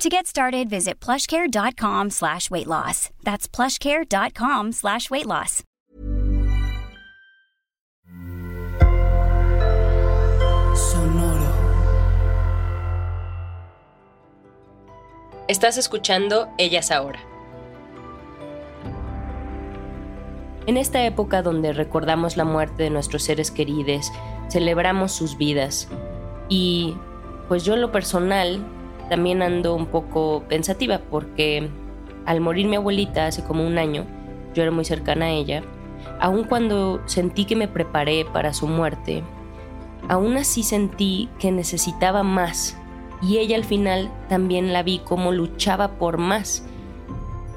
[0.00, 3.10] To get started, visit plushcare.com slash weight loss.
[3.22, 5.62] That's plushcare.com slash weight loss.
[10.74, 11.52] Sonoro.
[15.48, 17.20] Estás escuchando Ellas Ahora.
[20.66, 24.10] En esta época donde recordamos la muerte de nuestros seres queridos,
[24.48, 25.88] celebramos sus vidas
[26.48, 26.96] y
[27.48, 28.64] pues yo en lo personal
[29.10, 31.68] también ando un poco pensativa porque
[32.24, 34.06] al morir mi abuelita hace como un año,
[34.54, 35.62] yo era muy cercana a ella,
[36.18, 39.22] aun cuando sentí que me preparé para su muerte,
[40.08, 42.78] aún así sentí que necesitaba más
[43.20, 46.64] y ella al final también la vi como luchaba por más.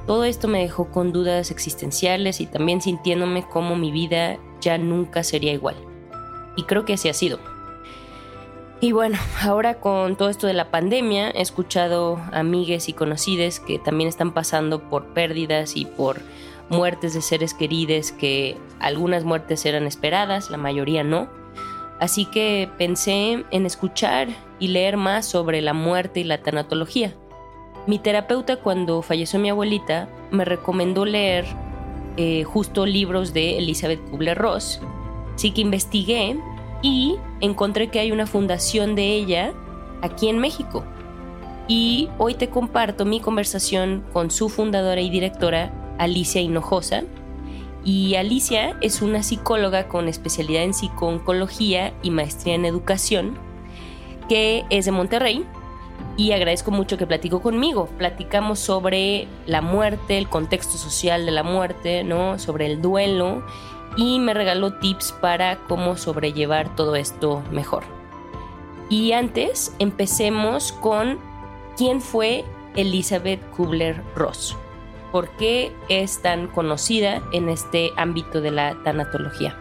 [0.05, 5.23] Todo esto me dejó con dudas existenciales y también sintiéndome como mi vida ya nunca
[5.23, 5.75] sería igual.
[6.57, 7.39] Y creo que así ha sido.
[8.83, 13.79] Y bueno, ahora con todo esto de la pandemia, he escuchado amigues y conocides que
[13.79, 16.19] también están pasando por pérdidas y por
[16.67, 21.29] muertes de seres queridos, que algunas muertes eran esperadas, la mayoría no.
[22.01, 24.27] Así que pensé en escuchar
[24.59, 27.13] y leer más sobre la muerte y la tanatología.
[27.87, 31.45] Mi terapeuta cuando falleció mi abuelita me recomendó leer
[32.17, 34.81] eh, justo libros de Elizabeth Kubler-Ross.
[35.35, 36.37] Así que investigué
[36.83, 39.53] y encontré que hay una fundación de ella
[40.03, 40.83] aquí en México.
[41.67, 47.03] Y hoy te comparto mi conversación con su fundadora y directora, Alicia Hinojosa.
[47.85, 53.37] Y Alicia es una psicóloga con especialidad en psicooncología y maestría en educación,
[54.27, 55.45] que es de Monterrey.
[56.17, 57.87] Y agradezco mucho que platicó conmigo.
[57.97, 62.37] Platicamos sobre la muerte, el contexto social de la muerte, ¿no?
[62.39, 63.41] Sobre el duelo
[63.95, 67.83] y me regaló tips para cómo sobrellevar todo esto mejor.
[68.89, 71.19] Y antes empecemos con
[71.77, 72.45] quién fue
[72.75, 74.55] Elizabeth Kubler-Ross.
[75.11, 79.57] ¿Por qué es tan conocida en este ámbito de la tanatología?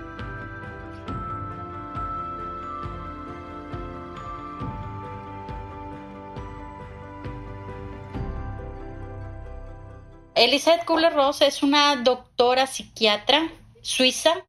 [10.34, 13.50] Elizabeth Kubler-Ross es una doctora psiquiatra
[13.82, 14.46] suiza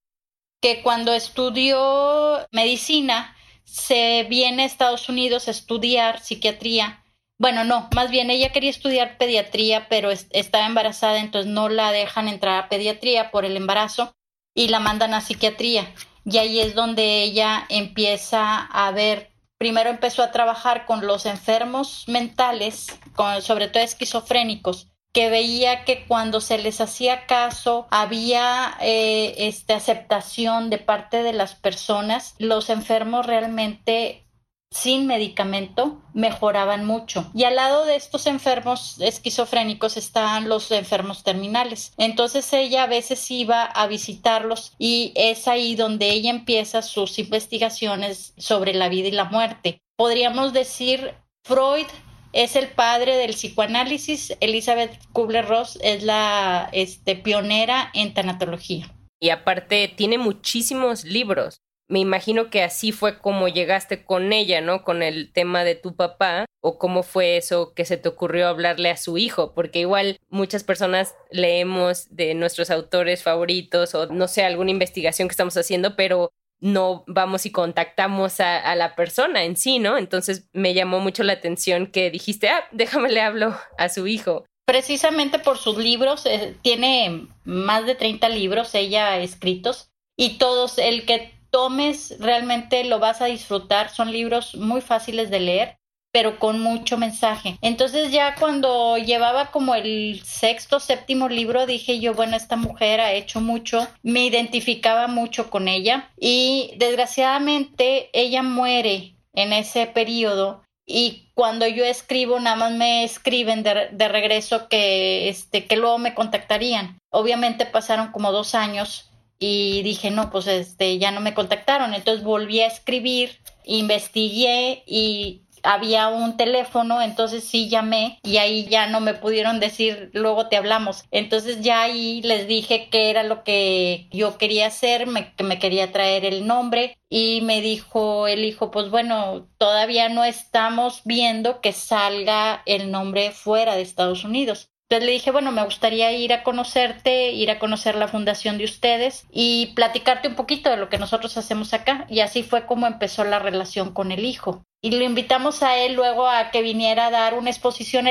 [0.62, 3.36] que cuando estudió medicina
[3.66, 7.04] se viene a Estados Unidos a estudiar psiquiatría.
[7.38, 12.28] Bueno, no, más bien ella quería estudiar pediatría, pero estaba embarazada, entonces no la dejan
[12.28, 14.14] entrar a pediatría por el embarazo
[14.56, 15.94] y la mandan a psiquiatría.
[16.24, 22.06] Y ahí es donde ella empieza a ver, primero empezó a trabajar con los enfermos
[22.08, 29.36] mentales, con, sobre todo esquizofrénicos, que veía que cuando se les hacía caso había eh,
[29.38, 34.24] este, aceptación de parte de las personas, los enfermos realmente
[34.72, 37.30] sin medicamento mejoraban mucho.
[37.36, 41.94] Y al lado de estos enfermos esquizofrénicos estaban los enfermos terminales.
[41.98, 48.34] Entonces ella a veces iba a visitarlos y es ahí donde ella empieza sus investigaciones
[48.38, 49.80] sobre la vida y la muerte.
[49.96, 51.14] Podríamos decir
[51.44, 51.86] Freud
[52.34, 54.36] es el padre del psicoanálisis.
[54.42, 58.92] Elizabeth Kubler-Ross es la este, pionera en tanatología.
[59.22, 61.58] Y aparte tiene muchísimos libros.
[61.88, 64.84] Me imagino que así fue como llegaste con ella, ¿no?
[64.84, 68.90] Con el tema de tu papá, o cómo fue eso que se te ocurrió hablarle
[68.90, 74.44] a su hijo, porque igual muchas personas leemos de nuestros autores favoritos o no sé,
[74.44, 76.32] alguna investigación que estamos haciendo, pero
[76.64, 79.98] no vamos y contactamos a, la persona en sí, ¿no?
[79.98, 84.46] Entonces me llamó mucho la atención que dijiste, ah, déjame le hablo a su hijo.
[84.66, 91.06] Precisamente por sus libros, eh, tiene más de 30 libros ella escritos y todos, el
[91.06, 95.78] que tomes realmente lo vas a disfrutar, son libros muy fáciles de leer
[96.14, 97.58] pero con mucho mensaje.
[97.62, 103.14] Entonces ya cuando llevaba como el sexto, séptimo libro, dije yo, bueno, esta mujer ha
[103.14, 111.32] hecho mucho, me identificaba mucho con ella y desgraciadamente ella muere en ese periodo y
[111.34, 117.00] cuando yo escribo nada más me escriben de, regreso que este que luego me contactarían.
[117.10, 119.10] Obviamente pasaron como dos años
[119.40, 125.42] y dije no pues este ya no me contactaron entonces volví a escribir investigué y
[125.64, 130.58] había un teléfono, entonces sí llamé y ahí ya no me pudieron decir, luego te
[130.58, 131.06] hablamos.
[131.12, 135.60] Entonces ya ahí les dije que era lo que yo quería hacer, me, que me
[135.60, 141.62] quería traer el nombre y me dijo el hijo, pues bueno, todavía no estamos viendo
[141.62, 144.70] que salga el nombre fuera de Estados Unidos.
[144.90, 148.66] Entonces le dije, bueno, me gustaría ir a conocerte, ir a conocer la fundación de
[148.66, 152.06] ustedes y platicarte un poquito de lo que nosotros hacemos acá.
[152.10, 154.64] Y así fue como empezó la relación con el hijo.
[154.82, 158.08] Y lo invitamos a él luego a que viniera a dar una exposición,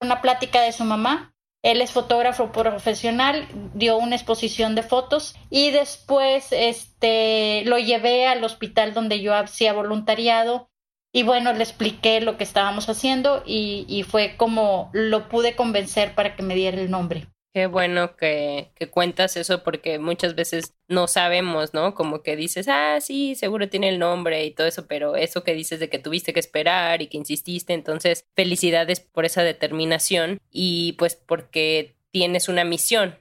[0.00, 1.34] una plática de su mamá.
[1.62, 8.44] Él es fotógrafo profesional, dio una exposición de fotos y después este, lo llevé al
[8.44, 10.68] hospital donde yo hacía voluntariado
[11.16, 16.34] y bueno, le expliqué lo que estábamos haciendo y, fue como lo pude convencer para
[16.34, 17.28] que me diera el nombre.
[17.54, 21.94] Qué bueno que, que, cuentas eso porque muchas veces no sabemos, ¿no?
[21.94, 25.54] Como que dices, ah, sí, seguro tiene el nombre y todo eso, pero eso que
[25.54, 30.94] dices de que tuviste que esperar y que insististe, entonces felicidades por esa determinación y
[30.94, 33.16] pues porque tienes una misión.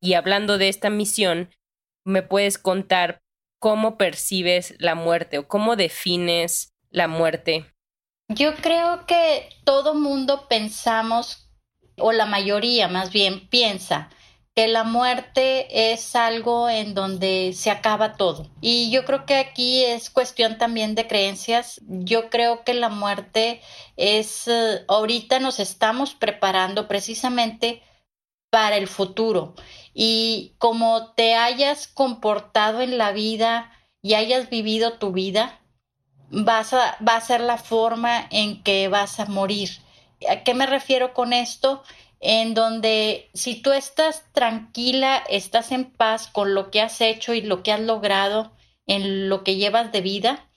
[0.00, 1.50] Y hablando de esta misión,
[2.06, 3.20] ¿me puedes contar
[3.58, 7.64] cómo percibes la muerte o cómo defines la muerte?
[8.28, 11.50] Yo creo que todo mundo pensamos,
[11.96, 14.10] o la mayoría más bien piensa,
[14.58, 18.50] que la muerte es algo en donde se acaba todo.
[18.60, 21.80] Y yo creo que aquí es cuestión también de creencias.
[21.86, 23.60] Yo creo que la muerte
[23.96, 27.82] es, eh, ahorita nos estamos preparando precisamente
[28.50, 29.54] para el futuro.
[29.94, 33.70] Y como te hayas comportado en la vida
[34.02, 35.60] y hayas vivido tu vida,
[36.30, 39.70] vas a, va a ser la forma en que vas a morir.
[40.28, 41.82] ¿A qué me refiero con esto?
[42.20, 47.42] En donde si tú estás tranquila, estás en paz con lo que has hecho y
[47.42, 48.52] lo que has logrado
[48.86, 50.48] en lo que llevas de vida,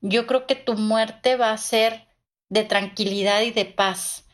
[0.00, 2.06] yo creo que tu muerte va a ser
[2.48, 4.26] de tranquilidad y de paz.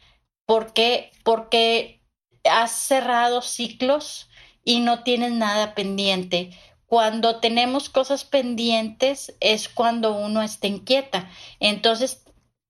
[0.46, 1.12] ¿Por qué?
[1.22, 2.02] Porque
[2.44, 4.28] has cerrado ciclos
[4.64, 6.50] y no tienes nada pendiente
[6.92, 11.30] cuando tenemos cosas pendientes es cuando uno está inquieta.
[11.58, 12.22] Entonces,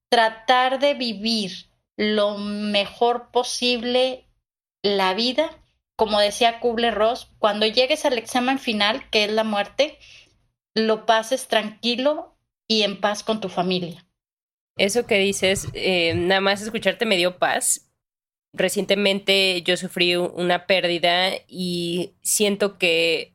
[0.09, 1.51] tratar de vivir
[1.97, 4.29] lo mejor posible
[4.81, 5.49] la vida,
[5.97, 9.99] como decía Kubler-Ross, cuando llegues al examen final, que es la muerte,
[10.73, 14.07] lo pases tranquilo y en paz con tu familia.
[14.77, 17.91] Eso que dices, eh, nada más escucharte me dio paz.
[18.53, 23.32] Recientemente yo sufrí una pérdida y siento que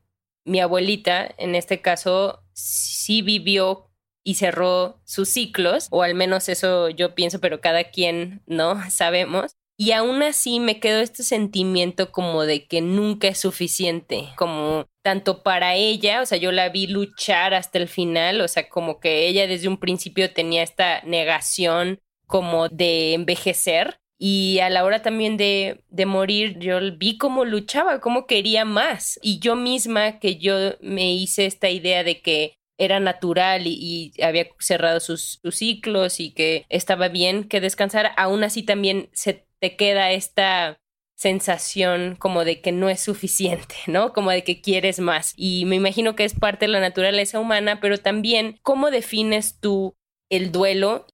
[0.49, 3.91] mi abuelita, en este caso, sí vivió
[4.25, 8.79] y cerró sus ciclos, o al menos eso yo pienso, pero cada quien, ¿no?
[8.91, 9.53] Sabemos.
[9.81, 15.45] Y aún así me quedó este sentimiento como de que nunca es suficiente, como tanto
[15.45, 19.29] para ella, o sea, yo la vi luchar hasta el final, o sea, como que
[19.29, 25.37] ella desde un principio tenía esta negación como de envejecer y a la hora también
[25.37, 29.19] de, de, morir, yo vi cómo luchaba, cómo quería más.
[29.23, 34.49] Y yo misma, que yo me hice esta idea de que era natural y, había
[34.59, 39.77] cerrado sus, sus, ciclos y que estaba bien que descansara, aún así también se te
[39.77, 40.81] queda esta
[41.17, 44.13] sensación como de que no es suficiente, ¿no?
[44.13, 45.35] Como de que quieres más.
[45.37, 49.95] Y me imagino que es parte de la naturaleza humana, pero también cómo defines tú
[50.31, 51.07] el duelo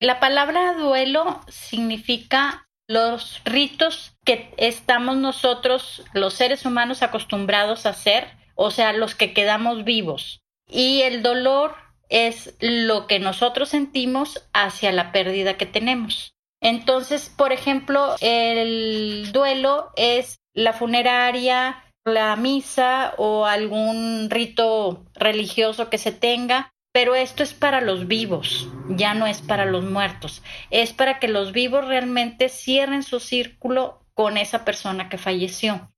[0.00, 8.26] la palabra duelo significa los ritos que estamos nosotros, los seres humanos, acostumbrados a hacer,
[8.56, 10.40] o sea, los que quedamos vivos.
[10.66, 11.76] Y el dolor
[12.08, 16.34] es lo que nosotros sentimos hacia la pérdida que tenemos.
[16.60, 25.98] Entonces, por ejemplo, el duelo es la funeraria, la misa o algún rito religioso que
[25.98, 30.42] se tenga pero esto es para los vivos, ya no es para los muertos.
[30.70, 35.92] Es para que los vivos realmente cierren su círculo con esa persona que falleció.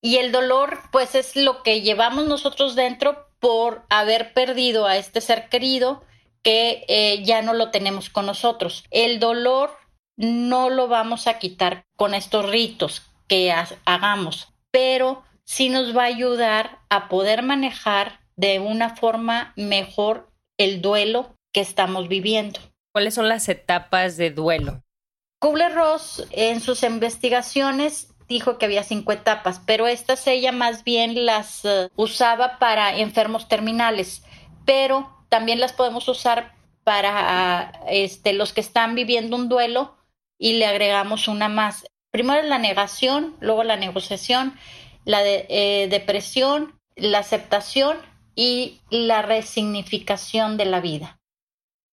[0.00, 5.20] Y el dolor, pues es lo que llevamos nosotros dentro por haber perdido a este
[5.20, 6.02] ser querido
[6.42, 8.84] que eh, ya no lo tenemos con nosotros.
[8.90, 9.70] El dolor
[10.16, 13.52] no lo vamos a quitar con estos ritos que
[13.84, 20.27] hagamos, pero sí nos va a ayudar a poder manejar de una forma mejor
[20.58, 22.60] el duelo que estamos viviendo.
[22.92, 24.82] ¿Cuáles son las etapas de duelo?
[25.40, 31.64] Kubler-Ross en sus investigaciones dijo que había cinco etapas, pero estas ella más bien las
[31.64, 34.22] eh, usaba para enfermos terminales,
[34.66, 39.96] pero también las podemos usar para este, los que están viviendo un duelo
[40.38, 41.86] y le agregamos una más.
[42.10, 44.58] Primero la negación, luego la negociación,
[45.04, 47.98] la eh, depresión, la aceptación
[48.38, 51.20] y la resignificación de la vida.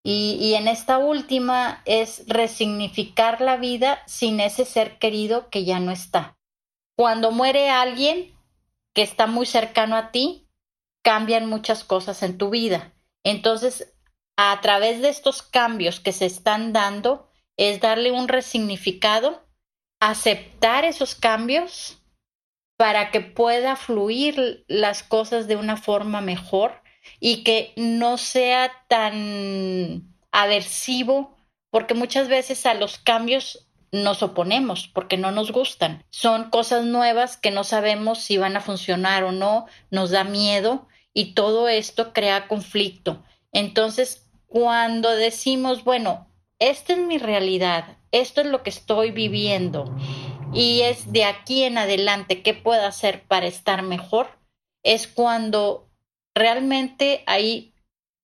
[0.04, 5.90] Y, en esta última es resignificar la vida sin ese ser querido que ya no
[5.90, 6.38] está.
[6.96, 8.38] Cuando muere alguien
[8.94, 10.46] que está muy cercano a ti,
[11.02, 12.94] cambian muchas cosas en tu vida.
[13.24, 13.92] Entonces,
[14.36, 19.44] a través de estos cambios que se están dando, es darle un resignificado,
[19.98, 21.97] aceptar esos cambios
[22.78, 26.80] para que pueda fluir las cosas de una forma mejor
[27.18, 31.36] y que no sea tan aversivo,
[31.70, 36.04] porque muchas veces a los cambios nos oponemos porque no nos gustan.
[36.10, 40.86] Son cosas nuevas que no sabemos si van a funcionar o no, nos da miedo
[41.12, 43.24] y todo esto crea conflicto.
[43.50, 46.28] Entonces, cuando decimos, bueno,
[46.60, 49.96] esta es mi realidad, esto es lo que estoy viviendo
[50.52, 54.28] y es de aquí en adelante qué puedo hacer para estar mejor,
[54.82, 55.88] es cuando
[56.34, 57.74] realmente ahí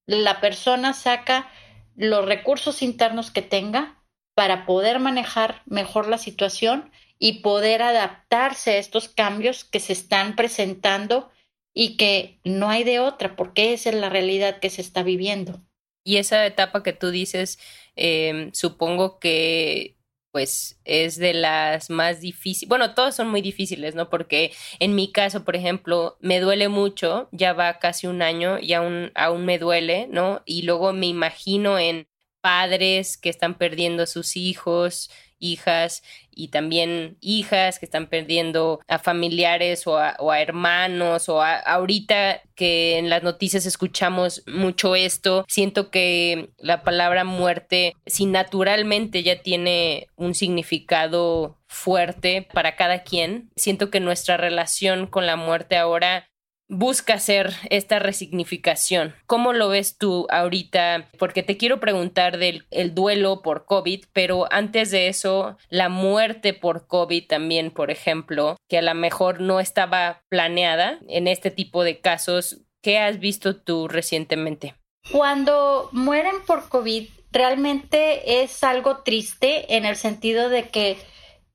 [0.07, 1.50] la persona saca
[1.97, 4.02] los recursos internos que tenga
[4.35, 10.37] para poder manejar mejor la situación y poder adaptarse a estos cambios que se están
[10.37, 11.31] presentando
[11.73, 15.61] y que no hay de otra, porque esa es la realidad que se está viviendo.
[16.04, 17.59] Y esa etapa que tú dices,
[17.97, 19.97] eh, supongo que
[20.35, 22.69] pues es de las más difíciles.
[22.69, 24.11] Bueno, todas son muy difíciles, ¿no?
[24.11, 28.73] Porque en mi caso, por ejemplo, me duele mucho, ya va casi un año y
[28.73, 30.43] aún, aún me duele, ¿no?
[30.45, 32.09] Y luego me imagino en
[32.41, 38.99] padres que están perdiendo a sus hijos, hijas y también hijas que están perdiendo a
[38.99, 46.50] familiares o a, hermanos o ahorita que en las noticias escuchamos mucho esto, siento que
[46.59, 54.00] la palabra muerte, si naturalmente ya tiene un significado fuerte para cada quien, siento que
[54.00, 56.29] nuestra relación con la muerte ahora
[56.68, 59.14] busca hacer esta resignificación.
[59.26, 61.11] ¿Cómo lo ves tú ahorita?
[61.18, 66.54] Porque te quiero preguntar del el duelo por COVID, pero antes de eso, la muerte
[66.54, 71.85] por COVID también, por ejemplo, que a lo mejor no estaba planeada en este tipo
[71.85, 72.61] de casos.
[72.83, 74.75] ¿Qué has visto tú recientemente?
[75.11, 80.97] Cuando mueren por COVID, realmente es algo triste en el sentido de que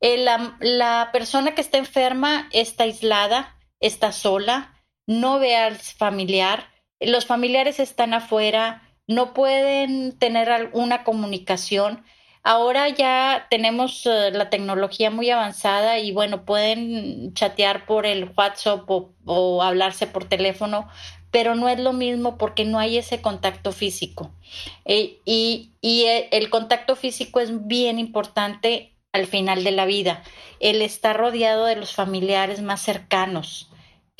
[0.00, 0.24] eh,
[0.60, 4.79] la persona que está enferma está aislada, está sola,
[5.10, 6.68] no ve al familiar,
[7.00, 12.04] los familiares están afuera, no pueden tener una comunicación.
[12.44, 18.88] Ahora ya tenemos eh, la tecnología muy avanzada y bueno, pueden chatear por el WhatsApp
[18.88, 20.88] o, hablarse por teléfono,
[21.32, 24.30] pero no es lo mismo porque no hay ese contacto físico.
[24.84, 30.22] Eh, y, y eh, el contacto físico es bien importante al final de la vida,
[30.60, 33.69] el estar rodeado de los familiares más cercanos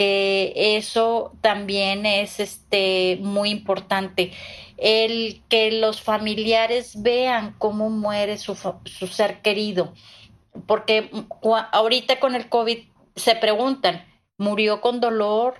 [0.00, 4.32] que eso también es este muy importante.
[4.78, 9.92] El que los familiares vean cómo muere su, su ser querido
[10.66, 11.10] porque
[11.72, 12.78] ahorita con el COVID
[13.14, 14.06] se preguntan
[14.38, 15.54] murió con dolor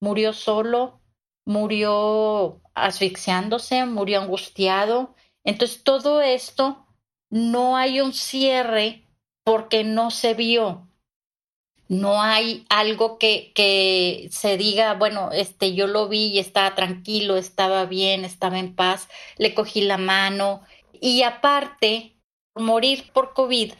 [0.00, 1.00] murió solo
[1.46, 6.86] murió asfixiándose murió angustiado entonces todo esto
[7.30, 9.08] no hay un cierre
[9.42, 10.85] porque no se vio
[11.88, 17.36] no hay algo que, que, se diga, bueno, este, yo lo vi y estaba tranquilo,
[17.36, 20.62] estaba bien, estaba en paz, le cogí la mano.
[20.92, 22.16] Y aparte,
[22.54, 23.72] morir por COVID,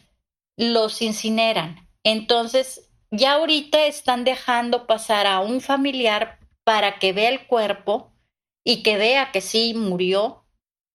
[0.56, 1.88] los incineran.
[2.04, 8.12] Entonces, ya ahorita están dejando pasar a un familiar para que vea el cuerpo
[8.64, 10.44] y que vea que sí murió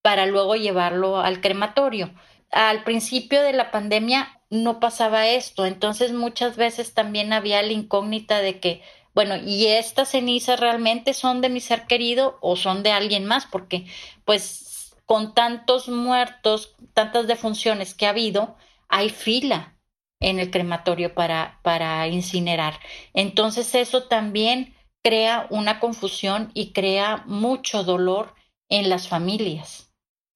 [0.02, 2.14] para luego llevarlo al crematorio.
[2.52, 5.66] Al principio de la pandemia no pasaba esto.
[5.66, 8.82] Entonces muchas veces también había la incógnita de que,
[9.16, 13.46] bueno, ¿y estas cenizas realmente son de mi ser querido o son de alguien más?
[13.46, 13.86] Porque
[14.26, 18.56] pues con tantos muertos, tantas defunciones que ha habido,
[18.88, 19.78] hay fila
[20.20, 22.80] en el crematorio para, para incinerar.
[23.14, 28.36] Entonces eso también crea una confusión y crea mucho dolor
[28.70, 29.91] en las familias.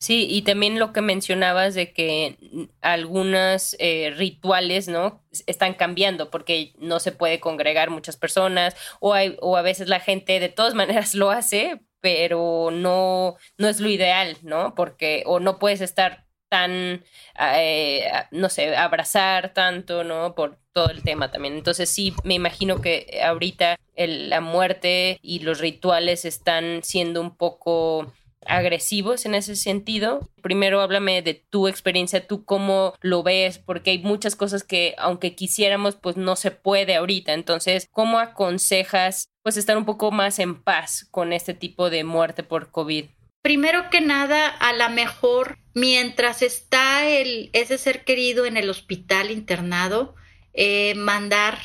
[0.05, 2.37] Sí, y también lo que mencionabas de que
[2.81, 5.25] algunos eh, rituales, ¿no?
[5.47, 9.99] Están cambiando porque no se puede congregar muchas personas o, hay, o a veces la
[9.99, 14.75] gente de todas maneras lo hace, pero no, no es lo ideal, ¿no?
[14.75, 17.03] Porque o no puedes estar tan,
[17.39, 20.35] eh, no sé, abrazar tanto, ¿no?
[20.35, 21.55] Por todo el tema también.
[21.55, 28.13] Entonces sí, me imagino que ahorita la muerte y los rituales están siendo un poco
[28.45, 30.29] agresivos en ese sentido.
[30.41, 35.35] Primero háblame de tu experiencia, tú cómo lo ves, porque hay muchas cosas que aunque
[35.35, 37.33] quisiéramos, pues no se puede ahorita.
[37.33, 42.43] Entonces, ¿cómo aconsejas pues estar un poco más en paz con este tipo de muerte
[42.43, 43.05] por COVID?
[43.45, 50.15] primero que nada, a lo mejor mientras está ese ser querido en el hospital internado,
[50.53, 51.59] eh, mandar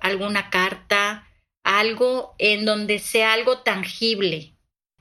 [0.00, 1.28] alguna carta,
[1.62, 4.55] algo en donde sea algo tangible,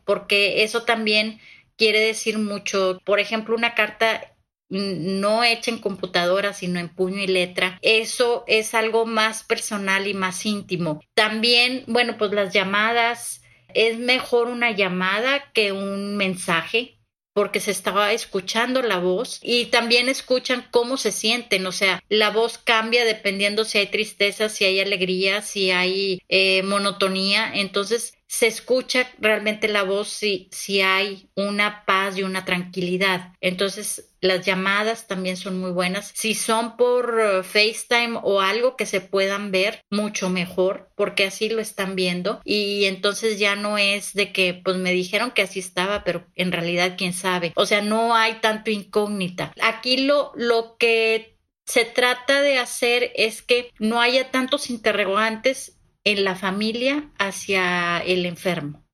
[0.05, 1.39] porque eso también
[1.77, 2.99] quiere decir mucho.
[3.05, 4.31] Por ejemplo, una carta
[4.69, 7.77] no hecha en computadora, sino en puño y letra.
[7.81, 11.01] Eso es algo más personal y más íntimo.
[11.13, 13.41] También, bueno, pues las llamadas,
[13.75, 16.97] es mejor una llamada que un mensaje
[17.33, 22.29] porque se estaba escuchando la voz y también escuchan cómo se sienten, o sea, la
[22.29, 28.47] voz cambia dependiendo si hay tristeza, si hay alegría, si hay eh, monotonía, entonces se
[28.47, 33.33] escucha realmente la voz si, si hay una paz y una tranquilidad.
[33.39, 36.11] Entonces, las llamadas también son muy buenas.
[36.15, 41.49] Si son por uh, FaceTime o algo que se puedan ver, mucho mejor, porque así
[41.49, 42.41] lo están viendo.
[42.43, 46.51] Y entonces ya no es de que, pues me dijeron que así estaba, pero en
[46.51, 47.53] realidad quién sabe.
[47.55, 49.53] O sea, no hay tanto incógnita.
[49.61, 55.74] Aquí lo, lo que se trata de hacer es que no haya tantos interrogantes
[56.05, 58.85] en la familia hacia el enfermo.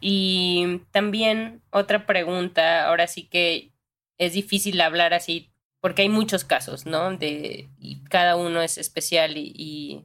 [0.00, 3.72] Y también otra pregunta, ahora sí que
[4.18, 7.16] es difícil hablar así, porque hay muchos casos, ¿no?
[7.16, 10.04] De, y cada uno es especial y,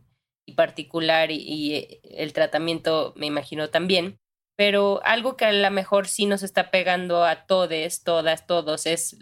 [0.55, 4.20] particular y, el tratamiento, me imagino, también.
[4.55, 9.17] Pero algo que a lo mejor sí nos está pegando a todos, todas, todos, es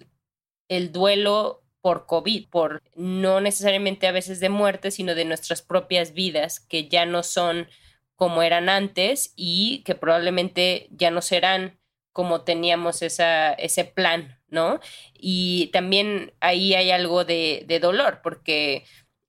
[0.70, 6.14] el duelo por COVID, por no necesariamente a veces de muerte, sino de nuestras propias
[6.14, 7.68] vidas, que ya no son
[8.16, 11.80] como eran antes y que probablemente ya no serán
[12.14, 14.80] como teníamos esa, ese plan, ¿no?
[15.14, 18.84] Y también ahí hay algo de, de dolor, porque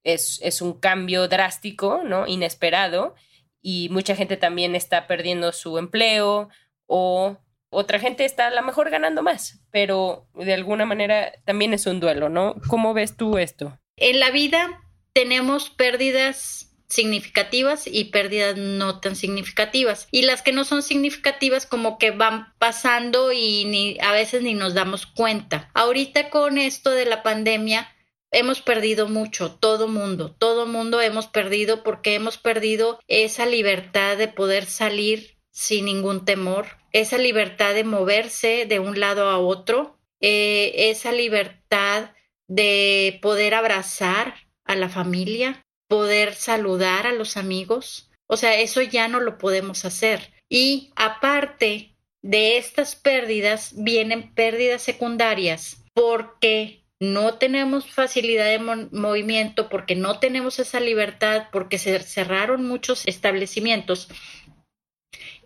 [0.05, 2.27] es, es, un cambio drástico, ¿no?
[2.27, 3.15] Inesperado,
[3.63, 6.49] y mucha gente también está perdiendo su empleo
[6.87, 7.39] o
[7.73, 12.01] otra gente está a lo mejor ganando más, pero de alguna manera también es un
[12.01, 12.55] duelo, ¿no?
[12.69, 13.79] ¿Cómo ves tú esto?
[13.97, 20.09] En la vida tenemos pérdidas significativas y pérdidas no tan significativas.
[20.11, 24.55] Y las que no son significativas como que van pasando y ni, a veces ni
[24.55, 25.71] nos damos cuenta.
[25.75, 27.89] Ahorita con esto de la pandemia
[28.31, 34.29] hemos perdido mucho, todo mundo, todo mundo hemos perdido porque hemos perdido esa libertad de
[34.29, 40.91] poder salir sin ningún temor, esa libertad de moverse de un lado a otro, eh,
[40.91, 42.11] esa libertad
[42.49, 44.35] de poder abrazar
[44.65, 48.11] a la familia, poder saludar a los amigos.
[48.27, 50.33] O sea, eso ya no lo podemos hacer.
[50.49, 59.97] Y aparte de estas pérdidas, vienen pérdidas secundarias porque no tenemos facilidad de movimiento, porque
[59.97, 64.09] no tenemos esa libertad, porque se cerraron muchos establecimientos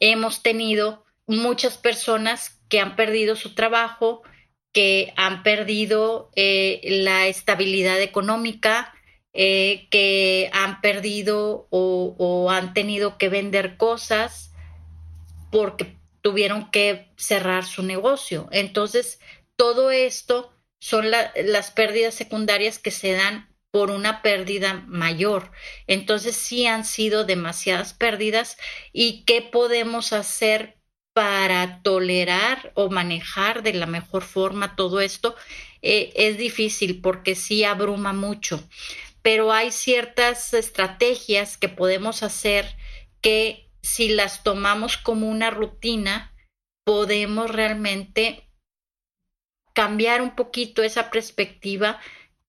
[0.01, 4.23] hemos tenido muchas personas que han perdido su trabajo,
[4.73, 8.93] que han perdido eh, la estabilidad económica,
[9.33, 14.53] eh, que han perdido o, o, han tenido que vender cosas
[15.51, 18.49] porque tuvieron que cerrar su negocio.
[18.51, 19.21] Entonces,
[19.57, 25.51] todo esto son las pérdidas secundarias que se dan por una pérdida mayor.
[25.87, 28.57] Entonces sí han sido demasiadas pérdidas
[28.93, 30.77] y qué podemos hacer
[31.13, 35.35] para tolerar o manejar de la mejor forma todo esto
[35.89, 38.63] eh, es difícil porque sí abruma mucho,
[39.23, 42.77] pero hay ciertas estrategias que podemos hacer
[43.21, 46.35] que si las tomamos como una rutina,
[46.85, 48.49] podemos realmente
[49.75, 52.01] cambiar un poquito esa perspectiva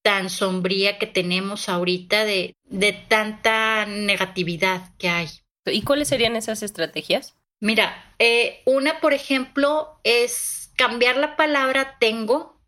[0.02, 5.28] tan sombría que tenemos ahorita de, de tanta negatividad que hay.
[5.66, 7.36] ¿Y cuáles serían esas estrategias?
[7.60, 12.60] Mira, eh, una, por ejemplo, es cambiar la palabra tengo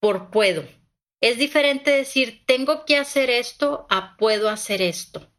[0.00, 0.64] por puedo.
[1.20, 5.32] Es diferente decir tengo que hacer esto a puedo hacer esto.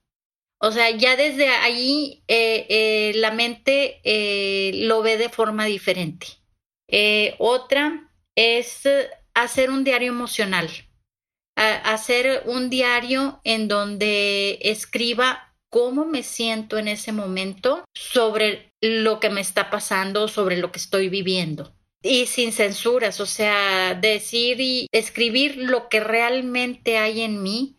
[0.59, 3.99] O sea, ya desde ahí eh, eh, la mente
[4.87, 6.27] lo ve de forma diferente.
[7.37, 8.83] otra es
[9.33, 10.69] hacer un diario emocional
[11.55, 19.29] hacer un diario en donde escriba cómo me siento en ese momento sobre lo que
[19.29, 21.75] me está pasando, sobre lo que estoy viviendo.
[22.03, 27.77] Y sin censuras, o sea, decir y escribir lo que realmente hay en mí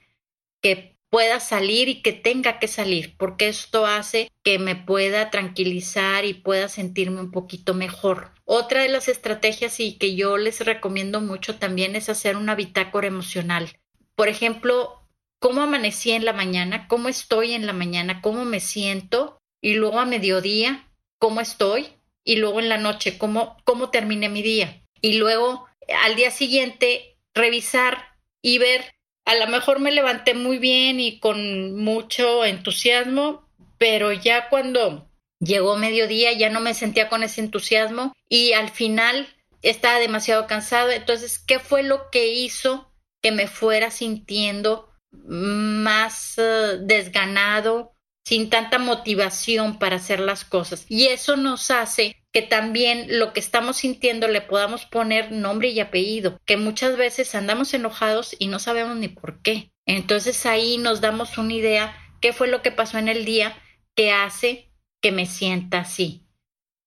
[0.63, 6.25] que pueda salir y que tenga que salir, porque esto hace que me pueda tranquilizar
[6.25, 8.33] y pueda sentirme un poquito mejor.
[8.45, 13.07] Otra de las estrategias y que yo les recomiendo mucho también es hacer una bitácora
[13.07, 13.79] emocional.
[14.17, 15.07] Por ejemplo,
[15.39, 20.01] cómo amanecí en la mañana, cómo estoy en la mañana, cómo me siento y luego
[20.01, 21.91] a mediodía, cómo estoy
[22.25, 24.83] y luego en la noche cómo, cómo terminé mi día.
[25.01, 25.69] Y luego
[26.03, 28.94] al día siguiente revisar y ver,
[29.25, 35.11] a lo mejor me levanté muy bien y con mucho entusiasmo, pero ya cuando
[35.41, 39.29] llegó mediodía ya no me sentía con ese entusiasmo y al final
[39.63, 40.91] estaba demasiado cansado.
[40.91, 47.95] Entonces, ¿qué fue lo que hizo que me fuera sintiendo más eh, desganado,
[48.27, 50.85] sin tanta motivación para hacer las cosas?
[50.89, 55.79] Y eso nos hace que también lo que estamos sintiendo le podamos poner nombre y
[55.79, 59.71] apellido, que muchas veces andamos enojados y no sabemos ni por qué.
[59.87, 63.57] Entonces ahí nos damos una idea qué fue lo que pasó en el día
[63.95, 66.27] que hace que me sienta así.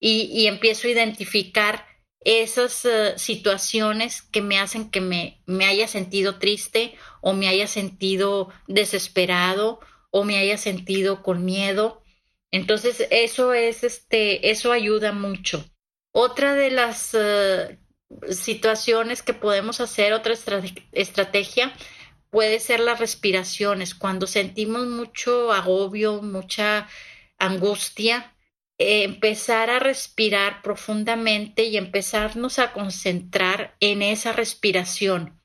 [0.01, 1.85] Y, empiezo a identificar
[2.19, 7.67] esas eh, situaciones que me hacen que me, me haya sentido triste o me haya
[7.67, 9.79] sentido desesperado
[10.11, 12.03] o me haya sentido con miedo.
[12.51, 15.65] Entonces, eso es este, eso ayuda mucho.
[16.11, 17.79] Otra de las eh,
[18.31, 20.33] situaciones que podemos hacer, otra
[20.93, 21.73] estrategia,
[22.29, 23.93] puede ser las respiraciones.
[23.93, 26.87] Cuando sentimos mucho agobio, mucha
[27.37, 28.33] angustia,
[28.79, 35.41] empezar a respirar profundamente y empezarnos a concentrar en esa respiración.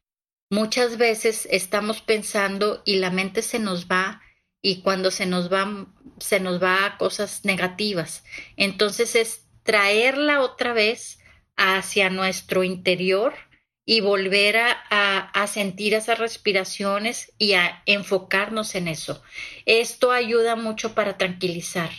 [0.50, 4.21] Muchas veces estamos pensando y la mente se nos va
[4.62, 5.87] y cuando se nos va
[6.18, 8.25] se nos va a cosas negativas.
[8.57, 11.18] Entonces es traerla otra vez
[11.57, 13.35] hacia nuestro interior
[13.85, 14.70] y volver a,
[15.18, 19.22] a, sentir esas respiraciones y a enfocarnos en eso.
[19.66, 21.90] Esto ayuda mucho para tranquilizar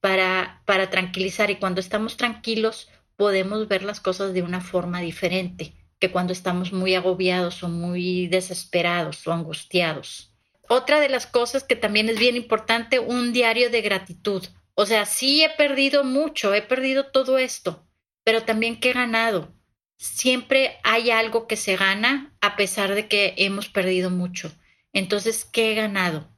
[0.00, 5.74] para, para tranquilizar y cuando estamos tranquilos podemos ver las cosas de una forma diferente
[5.98, 10.27] que cuando estamos muy agobiados o muy desesperados o angustiados.
[10.68, 14.46] Otra de las cosas que también es bien importante, un diario de gratitud.
[14.74, 17.86] O sea, sí he perdido mucho, he perdido todo esto,
[18.24, 19.52] pero también que he ganado.
[19.96, 24.52] Siempre hay algo que se gana a pesar de que hemos perdido mucho.
[24.92, 26.28] Entonces, ¿qué he ganado?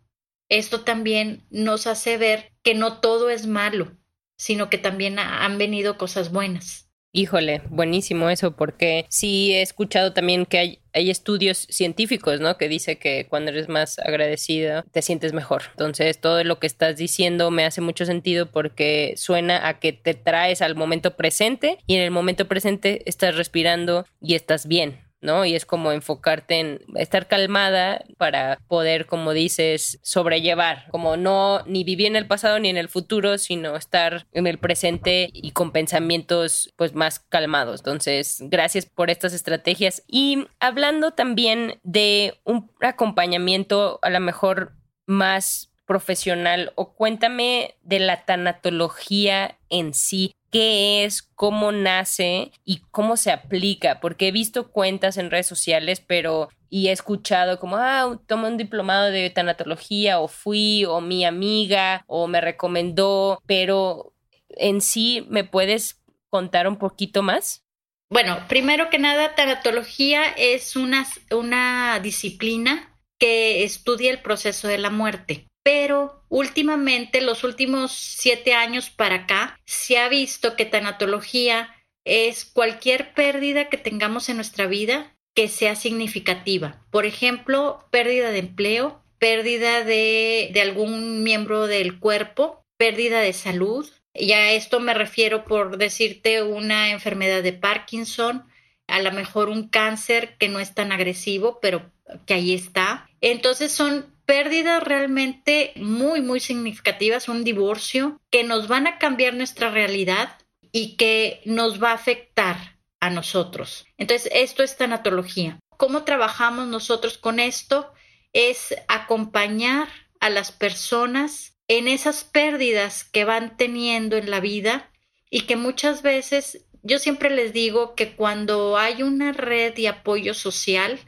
[0.51, 3.97] esto también nos hace ver que no todo es malo,
[4.37, 6.90] sino que también han venido cosas buenas.
[7.13, 12.57] Híjole, buenísimo eso, porque sí he escuchado también que hay, hay, estudios científicos, ¿no?
[12.57, 15.63] Que dice que cuando eres más agradecido te sientes mejor.
[15.73, 20.15] Entonces, todo lo que estás diciendo me hace mucho sentido porque suena a que te
[20.15, 25.10] traes al momento presente y en el momento presente estás respirando y estás bien.
[25.21, 25.45] ¿No?
[25.45, 31.85] Y es como enfocarte en estar calmada para poder, como dices, sobrellevar, como no ni
[31.85, 35.73] vivir en el pasado ni en el futuro, sino estar en el presente y con
[35.73, 37.81] pensamientos pues más calmados.
[37.81, 40.03] Entonces, gracias por estas estrategias.
[40.07, 44.73] Y hablando también de un acompañamiento a lo mejor
[45.07, 53.17] más profesional o cuéntame de la tanatología en sí qué es, cómo nace y cómo
[53.17, 58.19] se aplica, porque he visto cuentas en redes sociales, pero y he escuchado como, ah,
[58.27, 64.15] tomé un diplomado de tanatología o fui o mi amiga o me recomendó, pero
[64.51, 67.65] en sí, ¿me puedes contar un poquito más?
[68.09, 74.91] Bueno, primero que nada, tanatología es una, una disciplina que estudia el proceso de la
[74.91, 82.45] muerte pero últimamente, los últimos siete años para acá, se ha visto que tanatología es
[82.45, 86.85] cualquier pérdida que tengamos en nuestra vida que sea significativa.
[86.91, 93.89] Por ejemplo, pérdida de empleo, pérdida de, algún miembro del cuerpo, pérdida de salud.
[94.13, 98.45] Y a esto me refiero por decirte una enfermedad de Parkinson,
[98.89, 101.93] a lo mejor un cáncer que no es tan agresivo, pero
[102.27, 103.09] que ahí está.
[103.21, 109.73] Entonces son pérdidas realmente muy, muy significativas, un divorcio, que nos van a cambiar nuestra
[109.73, 110.39] realidad
[110.71, 113.87] y que nos va a afectar a nosotros.
[113.99, 115.59] Entonces, esto es tanatología.
[115.77, 117.93] ¿Cómo trabajamos nosotros con esto?
[118.33, 119.89] Es acompañar
[120.21, 124.93] a las personas en esas pérdidas que van teniendo en la vida
[125.29, 130.35] y que muchas veces yo siempre les digo que cuando hay una red de apoyo
[130.35, 131.01] social,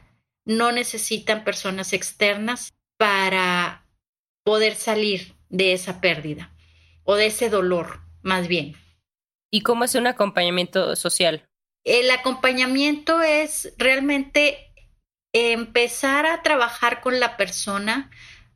[0.43, 3.85] no necesitan personas externas, para
[4.45, 6.55] poder salir de esa pérdida
[7.03, 8.77] o de ese dolor, más bien.
[9.51, 11.45] ¿Y cómo es un acompañamiento social?
[11.83, 14.73] El acompañamiento es realmente
[15.33, 18.09] empezar a trabajar con la persona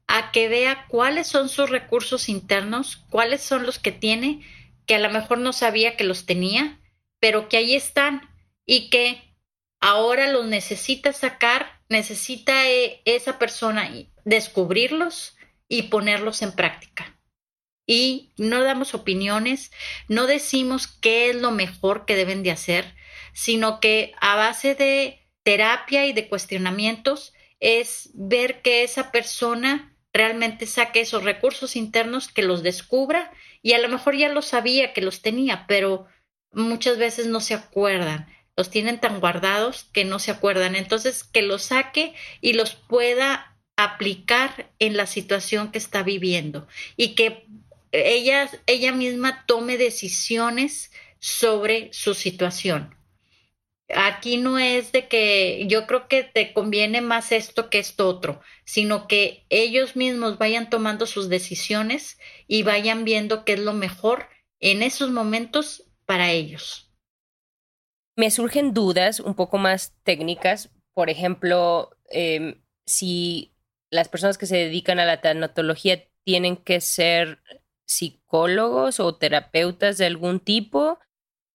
[0.07, 4.45] a que vea cuáles son sus recursos internos, cuáles son los que tiene,
[4.85, 6.79] que a lo mejor no sabía que los tenía,
[7.19, 8.29] pero que ahí están
[8.65, 9.35] y que
[9.81, 13.91] ahora los necesita sacar, necesita eh, esa persona
[14.25, 15.35] descubrirlos
[15.67, 17.13] y ponerlos en práctica.
[17.89, 19.71] y no damos opiniones,
[20.09, 22.93] no decimos qué es lo mejor que deben de hacer,
[23.33, 30.65] sino que a base de terapia y de cuestionamientos es ver que esa persona realmente
[30.65, 35.01] saque esos recursos internos, que los descubra y a lo mejor ya lo sabía que
[35.01, 36.07] los tenía, pero
[36.51, 40.75] muchas veces no se acuerdan, los tienen tan guardados que no se acuerdan.
[40.75, 46.67] Entonces, que los saque y los pueda aplicar en la situación que está viviendo
[46.97, 47.45] y que
[47.91, 52.95] ella, ella misma tome decisiones sobre su situación.
[53.95, 58.41] Aquí no es de que yo creo que te conviene más esto que esto otro,
[58.65, 64.27] sino que ellos mismos vayan tomando sus decisiones y vayan viendo qué es lo mejor
[64.59, 66.86] en esos momentos para ellos.
[68.17, 73.53] Me surgen dudas un poco más técnicas, por ejemplo, em, si
[73.91, 77.39] las personas que se dedican a la tanatología tienen que ser
[77.87, 80.99] psicólogos o terapeutas de algún tipo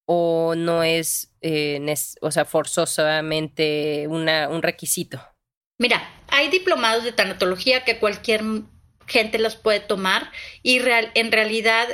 [0.07, 1.81] o no es, eh,
[2.20, 5.20] o sea, forzosamente una, un requisito?
[5.79, 8.42] Mira, hay diplomados de tanatología que cualquier
[9.07, 10.31] gente los puede tomar
[10.62, 11.88] y en realidad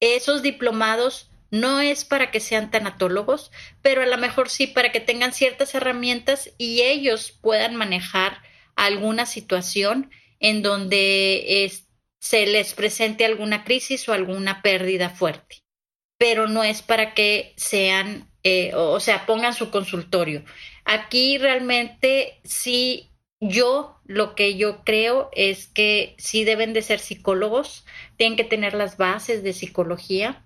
[0.00, 4.98] esos diplomados no es para que sean tanatólogos, pero a lo mejor sí para que
[4.98, 8.42] tengan ciertas herramientas y ellos puedan manejar
[8.74, 11.70] alguna situación en donde
[12.18, 15.62] se les presente alguna crisis o alguna pérdida fuerte,
[16.18, 20.44] pero no es para que sean, eh, o sea, pongan su consultorio.
[20.84, 27.86] Aquí realmente sí, yo lo que yo creo es que sí deben de ser psicólogos,
[28.16, 30.44] tienen que tener las bases de psicología,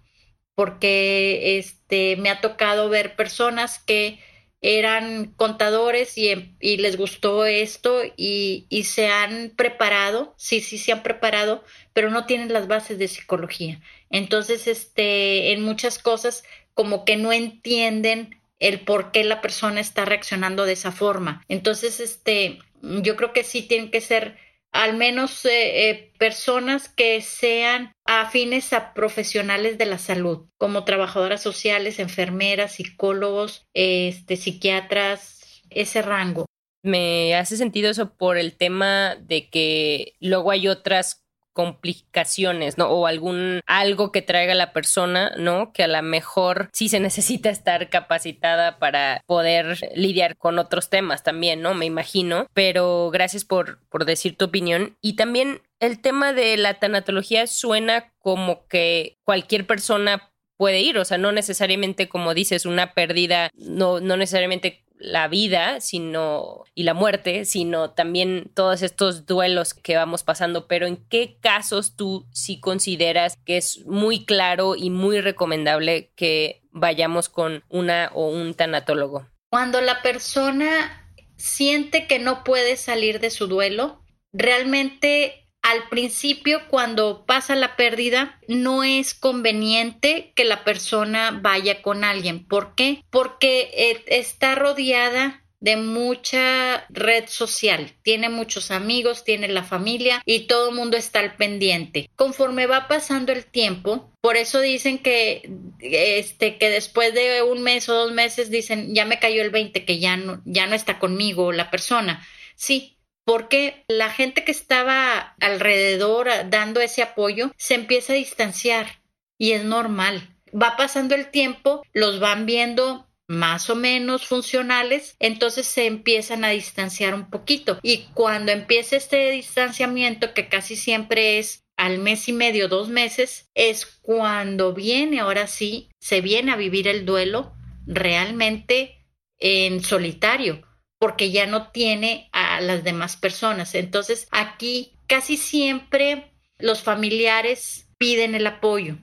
[0.59, 4.19] porque este, me ha tocado ver personas que
[4.61, 10.77] eran contadores y, em, y les gustó esto y, y, se han preparado, sí, sí,
[10.77, 13.81] se han preparado, pero no tienen las bases de psicología.
[14.11, 16.43] Entonces, este, en muchas cosas
[16.75, 21.45] como que no entienden el por qué la persona está reaccionando de esa forma.
[21.47, 24.37] Entonces, este, yo creo que sí tienen que ser
[24.73, 31.43] al menos eh, eh, personas que sean afines a profesionales de la salud, como trabajadoras
[31.43, 36.47] sociales, enfermeras, psicólogos, este, psiquiatras, ese rango.
[36.83, 41.28] Me hace sentido eso por el tema de que luego hay otras
[41.59, 42.87] complicaciones, ¿no?
[42.89, 45.73] O algún algo que traiga la persona, ¿no?
[45.73, 51.25] Que a lo mejor sí se necesita estar capacitada para poder lidiar con otros temas
[51.25, 51.75] también, ¿no?
[51.75, 52.47] Me imagino.
[52.55, 54.97] Pero gracias por, por decir tu opinión.
[55.01, 61.05] Y también el tema de la tanatología suena como que cualquier persona puede ir, o
[61.05, 66.95] sea, no necesariamente como dices, una pérdida, no, no necesariamente la vida, sino y la
[66.95, 72.61] muerte, sino también todos estos duelos que vamos pasando, pero ¿en qué casos tú sí
[72.61, 79.27] consideras que es muy claro y muy recomendable que vayamos con una o un tanatólogo?
[79.51, 87.27] Cuando la persona siente que no puede salir de su duelo, realmente al principio, cuando
[87.27, 92.47] pasa la pérdida, no es conveniente que la persona vaya con alguien.
[92.47, 93.05] ¿Por qué?
[93.11, 100.47] Porque eh, está rodeada de mucha red social, tiene muchos amigos, tiene la familia y
[100.47, 102.09] todo el mundo está al pendiente.
[102.17, 105.51] Conforme va pasando el tiempo, por eso dicen que
[105.81, 109.85] este que después de un mes o dos meses dicen, ya me cayó el 20
[109.85, 112.25] que ya no ya no está conmigo la persona.
[112.55, 112.98] Sí,
[113.29, 119.03] porque la gente que estaba alrededor dando ese apoyo se empieza a distanciar
[119.37, 120.35] y es normal.
[120.51, 126.49] Va pasando el tiempo, los van viendo más o menos funcionales, entonces se empiezan a
[126.49, 127.79] distanciar un poquito.
[127.83, 133.51] Y cuando empieza este distanciamiento, que casi siempre es al mes y medio, dos meses,
[133.55, 137.53] es cuando viene, ahora sí, se viene a vivir el duelo
[137.87, 139.05] realmente
[139.39, 140.67] en solitario
[140.99, 143.75] porque ya no tiene a las demás personas.
[143.75, 148.97] Entonces, aquí casi siempre los familiares piden el apoyo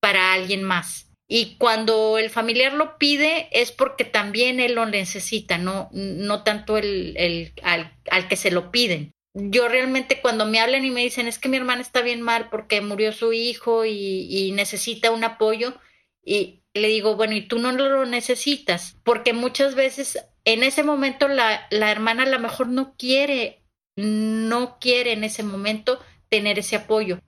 [0.00, 1.08] para alguien más.
[1.28, 6.76] Y cuando el familiar lo pide es porque también él lo necesita, no, no tanto
[6.76, 9.12] el, el al, al, que se lo piden.
[9.32, 12.50] Yo realmente cuando me hablan y me dicen es que mi hermana está bien mal
[12.50, 15.74] porque murió su hijo y, y necesita un apoyo,
[16.22, 18.96] y le digo, bueno, ¿y tú no lo necesitas?
[19.02, 23.62] Porque muchas veces en ese momento la, la hermana a lo mejor no quiere,
[23.96, 27.20] no quiere en ese momento tener ese apoyo.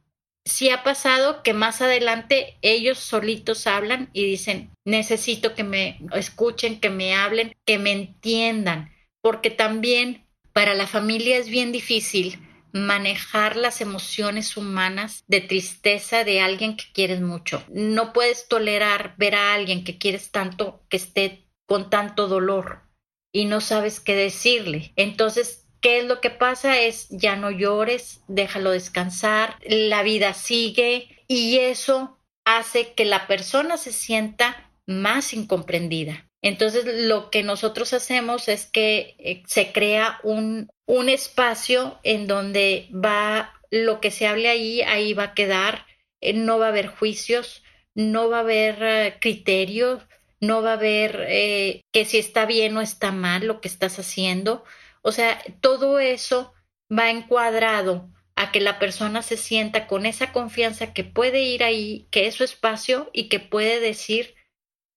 [0.47, 6.81] Sí ha pasado que más adelante ellos solitos hablan y dicen, necesito que me escuchen,
[6.81, 12.39] que me hablen, que me entiendan, porque también para la familia es bien difícil
[12.73, 17.65] manejar las emociones humanas de tristeza de alguien que quieres mucho.
[17.69, 22.84] No puedes tolerar ver a alguien que quieres tanto que esté con tanto dolor
[23.35, 24.93] y no sabes qué decirle.
[24.97, 26.81] Entonces, ¿qué es lo que pasa?
[26.81, 33.77] Es ya no llores, déjalo descansar, la vida sigue y eso hace que la persona
[33.77, 36.31] se sienta más incomprendida.
[36.43, 42.89] Entonces, lo que nosotros hacemos es que eh, se crea un, un espacio en donde
[42.93, 45.87] va lo que se hable ahí, ahí va a quedar,
[46.21, 50.03] eh, no va a haber juicios, no va a haber eh, criterios,
[50.47, 51.27] no va a haber
[51.93, 54.65] que si está bien o está mal lo que estás haciendo.
[55.03, 56.55] O sea, todo eso
[56.91, 62.09] va encuadrado a que la persona se sienta con esa confianza que puede ir ahí,
[62.11, 64.35] que es su espacio y que puede decir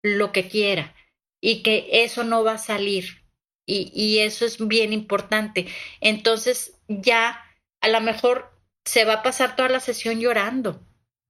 [0.02, 0.96] lo que quiera
[1.42, 3.24] y que eso no va a salir.
[3.66, 5.68] Y, y eso es bien importante.
[6.02, 7.44] Entonces ya
[7.82, 8.52] a lo mejor
[8.86, 10.82] se va a pasar toda la sesión llorando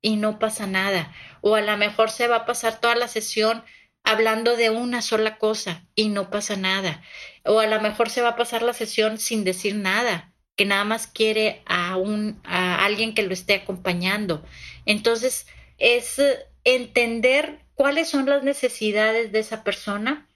[0.01, 1.13] y no pasa nada.
[1.41, 3.63] O a lo mejor se va a pasar toda la sesión
[4.07, 7.03] hablando de una sola cosa y no pasa nada.
[7.43, 10.85] O a lo mejor se va a pasar la sesión sin decir nada, que nada
[10.85, 14.45] más quiere a un a alguien que lo esté acompañando.
[14.85, 15.45] Entonces,
[15.77, 16.21] es
[16.63, 20.29] entender cuáles son las necesidades de esa persona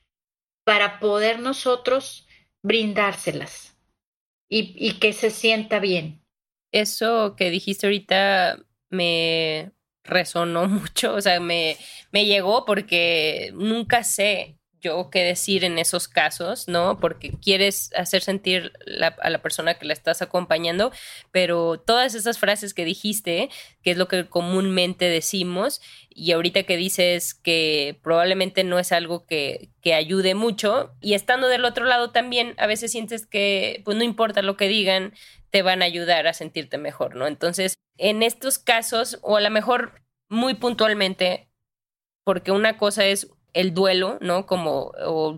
[0.66, 2.28] para poder nosotros
[2.62, 3.78] brindárselas
[4.50, 6.22] y, y que se sienta bien.
[6.74, 9.72] Eso que dijiste ahorita me
[10.04, 11.78] resonó mucho, o sea, me,
[12.12, 17.00] me llegó porque nunca sé yo qué decir en esos casos, ¿no?
[17.00, 18.74] Porque quieres hacer sentir
[19.22, 20.92] a la persona que la estás acompañando,
[21.32, 23.50] pero todas esas frases que dijiste,
[23.84, 29.26] que es lo que comúnmente decimos, y ahorita que dices que probablemente no es algo
[29.26, 33.98] que, que ayude mucho, y estando del otro lado también, a veces sientes que, pues
[33.98, 35.14] no importa lo que digan,
[35.52, 37.28] te van a ayudar a sentirte mejor, ¿no?
[37.28, 41.50] Entonces, en estos casos, o a lo mejor muy puntualmente,
[42.24, 44.46] porque una cosa es el duelo, ¿no?
[44.46, 44.92] Como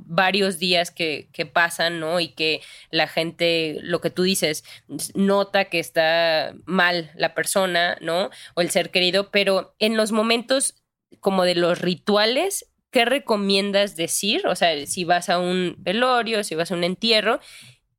[0.06, 2.20] varios días que, que, pasan, ¿no?
[2.20, 4.64] Y que la gente, lo que tú dices,
[5.16, 8.30] nota que está mal la persona, ¿no?
[8.56, 10.76] O el ser querido, pero en los momentos
[11.20, 14.46] como de los rituales, ¿qué recomiendas decir?
[14.48, 17.40] O sea, si vas a un velorio, si vas a un entierro.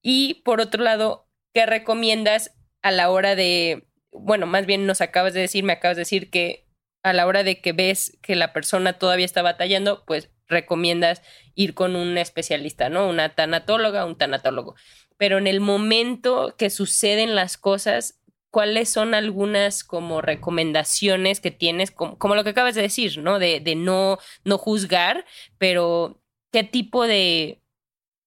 [0.02, 5.34] Y por otro lado, ¿qué recomiendas a la hora de, bueno, más bien nos acabas
[5.34, 6.66] de decir, me acabas de decir que
[7.04, 11.22] a la hora de que ves que la persona todavía está batallando, pues recomiendas
[11.54, 13.08] ir con un especialista, ¿no?
[13.08, 14.74] Una tanatóloga, un tanatólogo.
[15.18, 21.90] Pero en el momento que suceden las cosas, ¿cuáles son algunas como recomendaciones que tienes,
[21.90, 23.38] como, lo que acabas de decir, ¿no?
[23.38, 25.26] De, de, no, no juzgar,
[25.58, 27.60] pero qué tipo de,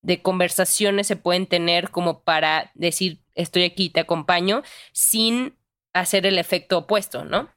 [0.03, 4.61] de conversaciones se pueden tener como para decir, estoy aquí, te acompaño,
[4.93, 5.57] sin
[5.93, 7.56] hacer el efecto opuesto, ¿no?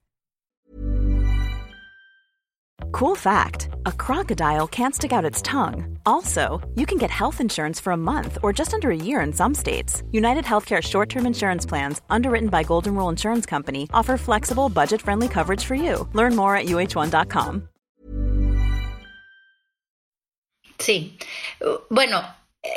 [2.93, 5.99] Cool fact a crocodile can't stick out its tongue.
[6.05, 9.33] Also, you can get health insurance for a month or just under a year in
[9.33, 10.03] some states.
[10.13, 15.01] United Healthcare short term insurance plans, underwritten by Golden Rule Insurance Company, offer flexible, budget
[15.03, 16.09] friendly coverage for you.
[16.15, 17.69] Learn more at uh1.com.
[20.79, 21.19] Sí.
[21.91, 22.23] Bueno,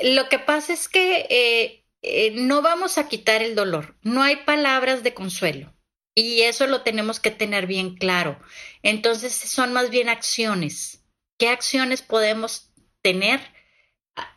[0.04, 3.96] lo que pasa es que eh, eh, no vamos a quitar el dolor.
[4.04, 5.73] No hay palabras de consuelo.
[6.16, 8.40] Y eso lo tenemos que tener bien claro.
[8.84, 11.04] Entonces son más bien acciones.
[11.38, 12.72] ¿Qué acciones podemos
[13.02, 13.42] tener?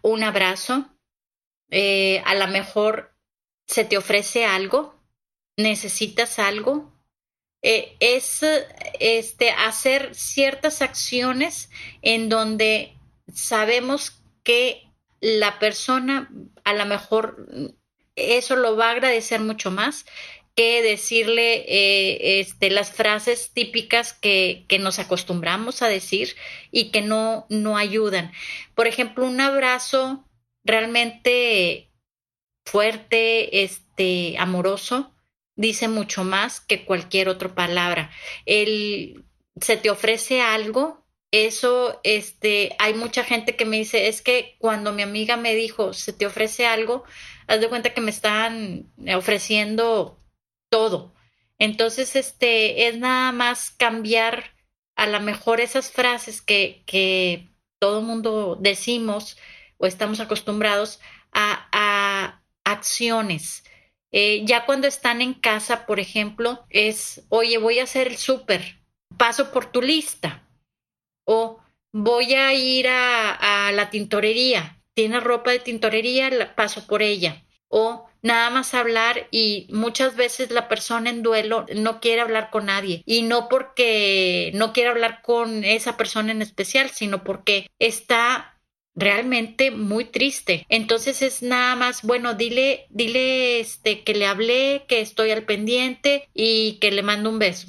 [0.02, 0.88] Un abrazo.
[1.70, 3.14] Eh, a lo mejor
[3.66, 5.02] se te ofrece algo,
[5.56, 6.92] necesitas algo.
[7.62, 8.40] Eh, es
[9.00, 12.96] este, hacer ciertas acciones en donde
[13.32, 14.86] sabemos que
[15.20, 16.30] la persona
[16.64, 17.48] a lo mejor
[18.14, 20.06] eso lo va a agradecer mucho más
[20.56, 26.34] que decirle eh, este, las frases típicas que, que, nos acostumbramos a decir
[26.70, 28.32] y que no, no ayudan.
[28.74, 30.24] Por ejemplo, un abrazo
[30.64, 31.92] realmente
[32.64, 35.14] fuerte, este, amoroso,
[35.56, 38.10] dice mucho más que cualquier otra palabra.
[38.46, 39.26] El,
[39.60, 44.92] se te ofrece algo, eso, este, hay mucha gente que me dice, es que cuando
[44.92, 47.04] mi amiga me dijo, se te ofrece algo,
[47.46, 50.18] haz de cuenta que me están ofreciendo
[50.70, 51.14] todo.
[51.58, 54.56] Entonces, este, es nada más cambiar
[54.96, 57.48] a lo mejor esas frases que, que
[57.78, 59.36] todo mundo decimos
[59.78, 61.00] o estamos acostumbrados
[61.32, 63.62] a, acciones.
[64.10, 68.80] Eh, ya cuando están en casa, por ejemplo, es, oye, voy a hacer el súper,
[69.16, 70.48] paso por tu lista.
[71.24, 71.60] O
[71.92, 77.44] voy a ir a, a la tintorería, tienes ropa de tintorería, paso por ella.
[77.68, 82.66] O nada más hablar y muchas veces la persona en duelo no quiere hablar con
[82.66, 88.58] nadie y no porque no quiere hablar con esa persona en especial, sino porque está
[88.96, 90.66] realmente muy triste.
[90.68, 96.28] Entonces es nada más, bueno, dile, dile este que le hablé, que estoy al pendiente
[96.34, 97.68] y que le mando un beso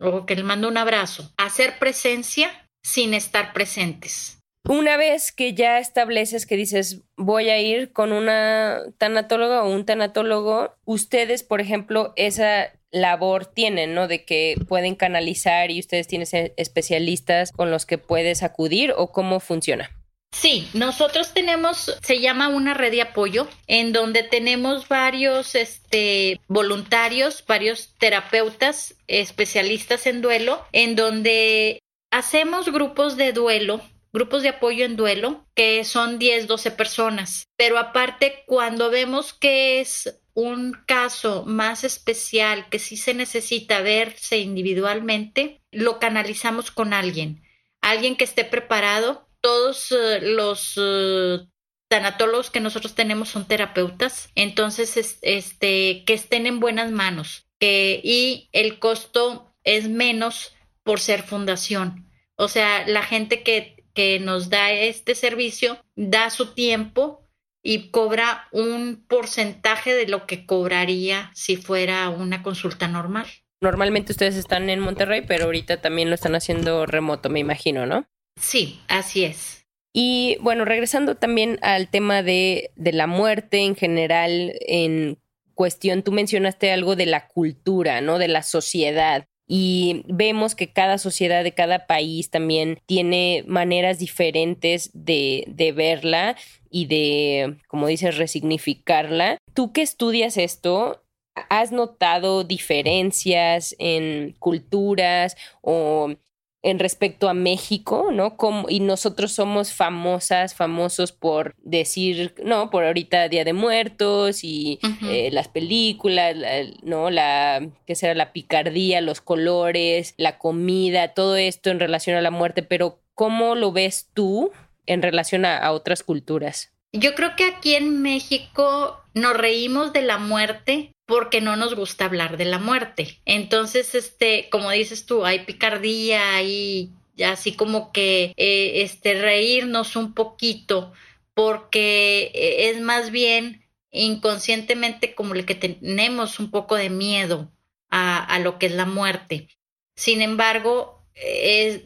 [0.00, 1.32] o que le mando un abrazo.
[1.36, 4.37] Hacer presencia sin estar presentes.
[4.68, 9.86] Una vez que ya estableces que dices voy a ir con una tanatóloga o un
[9.86, 14.08] tanatólogo, ustedes, por ejemplo, esa labor tienen, ¿no?
[14.08, 19.40] De que pueden canalizar y ustedes tienen especialistas con los que puedes acudir o cómo
[19.40, 19.90] funciona.
[20.32, 27.42] Sí, nosotros tenemos, se llama una red de apoyo, en donde tenemos varios este, voluntarios,
[27.46, 33.80] varios terapeutas, especialistas en duelo, en donde hacemos grupos de duelo
[34.12, 37.44] grupos de apoyo en duelo, que son 10, 12 personas.
[37.56, 44.38] Pero aparte, cuando vemos que es un caso más especial, que sí se necesita verse
[44.38, 47.42] individualmente, lo canalizamos con alguien,
[47.80, 49.28] alguien que esté preparado.
[49.40, 51.48] Todos eh, los uh,
[51.88, 58.78] tanatólogos que nosotros tenemos son terapeutas, entonces este que estén en buenas manos y el
[58.78, 62.08] costo es menos por ser fundación.
[62.36, 67.28] O sea, la gente que que nos da este servicio da su tiempo
[67.64, 73.26] y cobra un porcentaje de lo que cobraría si fuera una consulta normal.
[73.60, 78.06] Normalmente ustedes están en Monterrey, pero ahorita también lo están haciendo remoto, me imagino, ¿no?
[78.40, 79.66] Sí, así es.
[79.92, 85.18] Y bueno, regresando también al tema de, de la muerte en general, en
[85.54, 88.18] cuestión, tú mencionaste algo de la cultura, ¿no?
[88.18, 94.90] De la sociedad y vemos que cada sociedad de cada país también tiene maneras diferentes
[94.92, 96.36] de, de verla
[96.70, 99.38] y de, como dices, resignificarla.
[99.54, 101.02] Tú que estudias esto,
[101.48, 106.14] ¿has notado diferencias en culturas o
[106.62, 108.36] en respecto a México, ¿no?
[108.36, 114.80] Como, y nosotros somos famosas, famosos por decir, no, por ahorita Día de Muertos y
[115.02, 116.36] eh, las películas,
[116.82, 117.10] ¿no?
[117.10, 118.14] La, ¿qué será?
[118.14, 123.54] La picardía, los colores, la comida, todo esto en relación a la muerte, pero ¿cómo
[123.54, 124.50] lo ves tú
[124.86, 126.72] en relación a otras culturas?
[126.92, 132.04] Yo creo que aquí en México nos reímos de la muerte porque no nos gusta
[132.04, 133.18] hablar de la muerte.
[133.24, 136.92] Entonces, este, como dices tú, hay picardía, y
[137.24, 140.92] así como que eh, este reírnos un poquito
[141.32, 147.50] porque eh, es más bien inconscientemente como el que tenemos un poco de miedo
[147.88, 149.48] a, lo que es la muerte.
[149.96, 151.06] Sin embargo,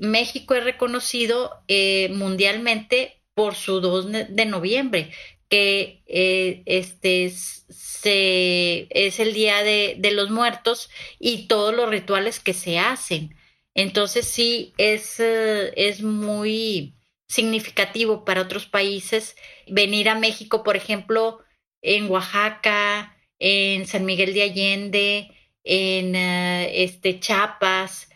[0.00, 5.12] México es reconocido eh, mundialmente por su 2 de noviembre,
[5.52, 10.88] que eh, este es el día de, de, los muertos
[11.18, 13.36] y todos los rituales que se hacen.
[13.74, 16.94] Entonces sí, es, eh, es muy
[17.28, 19.36] significativo para otros países
[19.68, 21.40] venir a México, por ejemplo,
[21.82, 25.30] en Oaxaca, en San Miguel de Allende,
[25.64, 28.08] en eh, este Chiapas,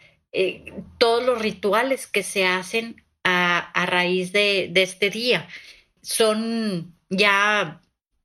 [0.96, 5.46] todos los rituales que se hacen a, a raíz de, de este día
[6.02, 7.80] son ya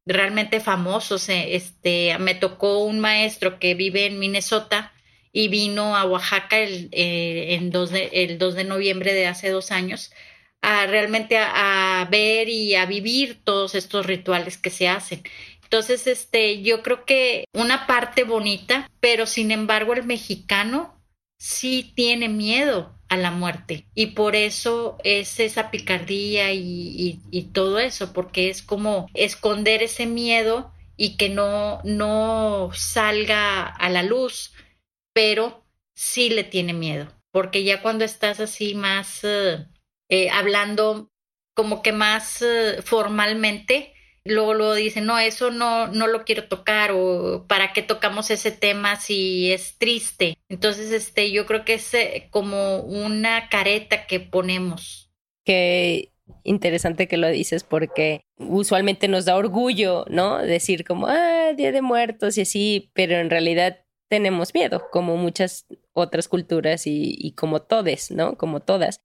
[0.06, 1.30] realmente famosos.
[1.30, 4.94] Eh, este, me tocó un maestro que vive en Minnesota
[5.32, 9.72] y vino a Oaxaca el, eh, en de, el 2 de noviembre de hace dos
[9.72, 10.12] años
[10.62, 15.24] a realmente a, ver y a vivir todos estos rituales que se hacen.
[15.64, 21.02] Entonces, este, yo creo que una parte bonita, pero sin embargo el mexicano
[21.38, 23.86] sí tiene miedo a la muerte.
[23.94, 27.20] Y por eso es esa picardía y,
[27.54, 34.04] todo eso, porque es como esconder ese miedo y que no, no salga a la
[34.04, 34.54] luz,
[35.14, 39.66] pero sí le tiene miedo, porque ya cuando estás así más eh,
[40.08, 41.12] eh, hablando
[41.54, 43.94] como que más eh, formalmente,
[44.26, 48.52] luego, luego dicen, no, eso no, no lo quiero tocar o para qué tocamos ese
[48.52, 50.38] tema si es triste.
[50.50, 51.92] Entonces, este, yo creo que es
[52.30, 55.12] como una careta que ponemos.
[55.44, 56.12] Qué
[56.44, 60.38] interesante que lo dices porque usualmente nos da orgullo, ¿no?
[60.40, 65.66] Decir como, ah, Día de Muertos y así, pero en realidad tenemos miedo, como muchas
[65.94, 68.38] otras culturas y, y como todes, ¿no?
[68.38, 69.02] Como todas.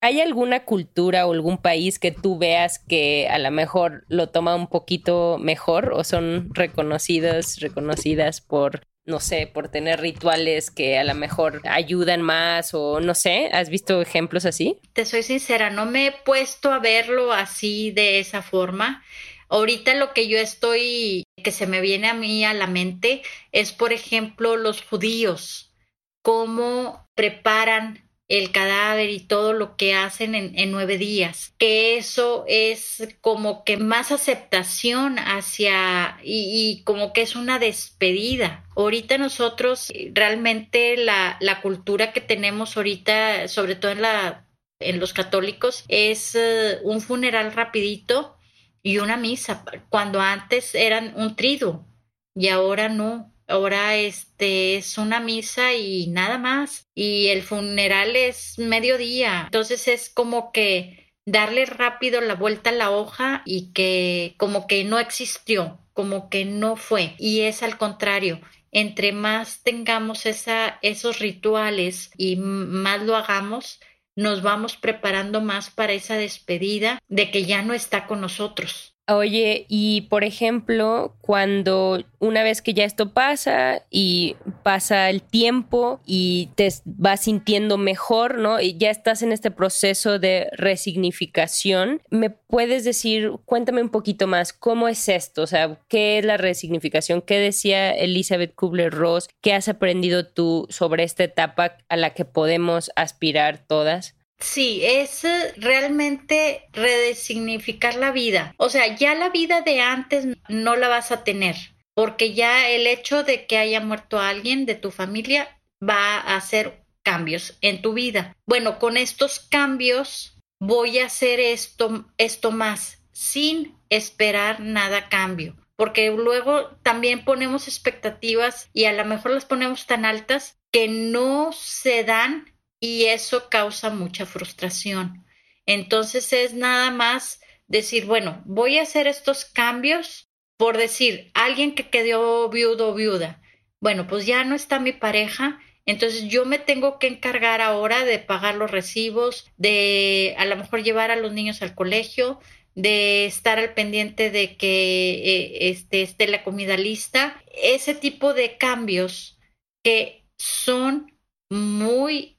[0.00, 4.54] ¿Hay alguna cultura o algún país que tú veas que a lo mejor lo toma
[4.54, 11.04] un poquito mejor o son reconocidas, reconocidas por, no sé, por tener rituales que a
[11.04, 13.50] lo mejor ayudan más o no sé?
[13.52, 14.78] ¿Has visto ejemplos así?
[14.92, 19.02] Te soy sincera, no me he puesto a verlo así de esa forma.
[19.48, 23.72] Ahorita lo que yo estoy, que se me viene a mí a la mente es,
[23.72, 25.74] por ejemplo, los judíos,
[26.22, 33.08] cómo preparan el cadáver y todo lo que hacen en, nueve días, que eso es
[33.20, 38.64] como que más aceptación hacia y, como que es una despedida.
[38.76, 44.44] Ahorita nosotros realmente la, la cultura que tenemos ahorita, sobre todo en la
[44.80, 48.36] en los católicos, es eh, un funeral rapidito
[48.82, 51.86] y una misa, cuando antes eran un triduo
[52.34, 53.34] y ahora no.
[53.48, 56.86] Ahora este es una misa y nada más.
[56.94, 59.44] Y el funeral es mediodía.
[59.46, 64.84] Entonces es como que darle rápido la vuelta a la hoja y que como que
[64.84, 67.14] no existió, como que no fue.
[67.18, 68.40] Y es al contrario.
[68.70, 73.80] Entre más tengamos esa, esos rituales y más lo hagamos,
[74.14, 78.97] nos vamos preparando más para esa despedida de que ya no está con nosotros.
[79.10, 86.00] Oye, y por ejemplo, cuando una vez que ya esto pasa y pasa el tiempo
[86.04, 88.60] y te vas sintiendo mejor, ¿no?
[88.60, 94.52] Y ya estás en este proceso de resignificación, ¿me puedes decir, cuéntame un poquito más,
[94.52, 95.40] cómo es esto?
[95.40, 97.22] O sea, ¿qué es la resignificación?
[97.22, 99.28] ¿Qué decía Elizabeth Kubler-Ross?
[99.40, 104.17] ¿Qué has aprendido tú sobre esta etapa a la que podemos aspirar todas?
[104.38, 108.54] Sí, es eh, realmente redesignificar la vida.
[108.56, 111.56] O sea, ya la vida de antes no la vas a tener,
[111.94, 116.84] porque ya el hecho de que haya muerto alguien de tu familia va a hacer
[117.02, 118.36] cambios en tu vida.
[118.46, 125.56] Bueno, con estos cambios voy a hacer esto, esto más, sin esperar nada cambio.
[125.74, 131.52] Porque luego también ponemos expectativas y a lo mejor las ponemos tan altas que no
[131.52, 135.24] se dan y eso causa mucha frustración.
[135.66, 141.88] Entonces es nada más decir, bueno, voy a hacer estos cambios por decir, alguien que
[141.88, 143.40] quedó viudo o viuda,
[143.80, 148.18] bueno, pues ya no está mi pareja, entonces yo me tengo que encargar ahora de
[148.18, 152.40] pagar los recibos, de a lo mejor llevar a los niños al colegio,
[152.74, 158.58] de estar al pendiente de que eh, este, esté la comida lista, ese tipo de
[158.58, 159.38] cambios
[159.84, 161.16] que son
[161.50, 162.37] muy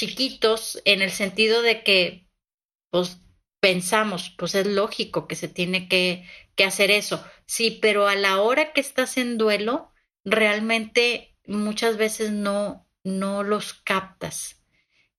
[0.00, 2.26] chiquitos en el sentido de que,
[2.90, 3.18] pues,
[3.60, 6.26] pensamos, pues es lógico que se tiene que,
[6.56, 7.22] que hacer eso.
[7.46, 9.92] Sí, pero a la hora que estás en duelo,
[10.24, 14.64] realmente muchas veces no, no los captas.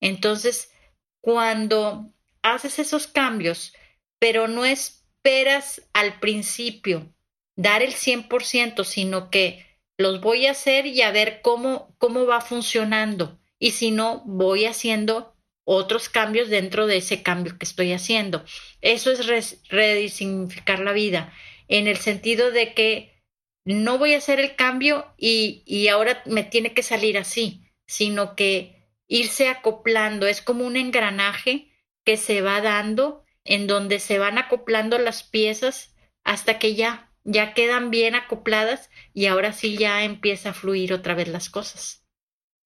[0.00, 0.72] Entonces,
[1.20, 2.12] cuando
[2.42, 3.74] haces esos cambios,
[4.18, 7.14] pero no esperas al principio
[7.54, 9.64] dar el 100%, sino que
[9.96, 14.64] los voy a hacer y a ver cómo, cómo va funcionando y si no, voy
[14.64, 18.44] haciendo otros cambios dentro de ese cambio que estoy haciendo.
[18.80, 21.32] Eso es redignificar la vida,
[21.68, 23.22] en el sentido de que
[23.64, 28.34] no voy a hacer el cambio y, y ahora me tiene que salir así, sino
[28.34, 31.70] que irse acoplando, es como un engranaje
[32.04, 35.94] que se va dando, en donde se van acoplando las piezas
[36.24, 41.14] hasta que ya, ya quedan bien acopladas y ahora sí ya empieza a fluir otra
[41.14, 42.01] vez las cosas.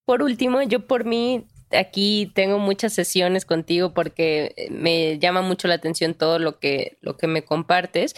[0.07, 5.73] Por último, yo por mí aquí tengo muchas sesiones contigo porque me llama mucho la
[5.73, 8.15] atención todo lo que, lo que me compartes.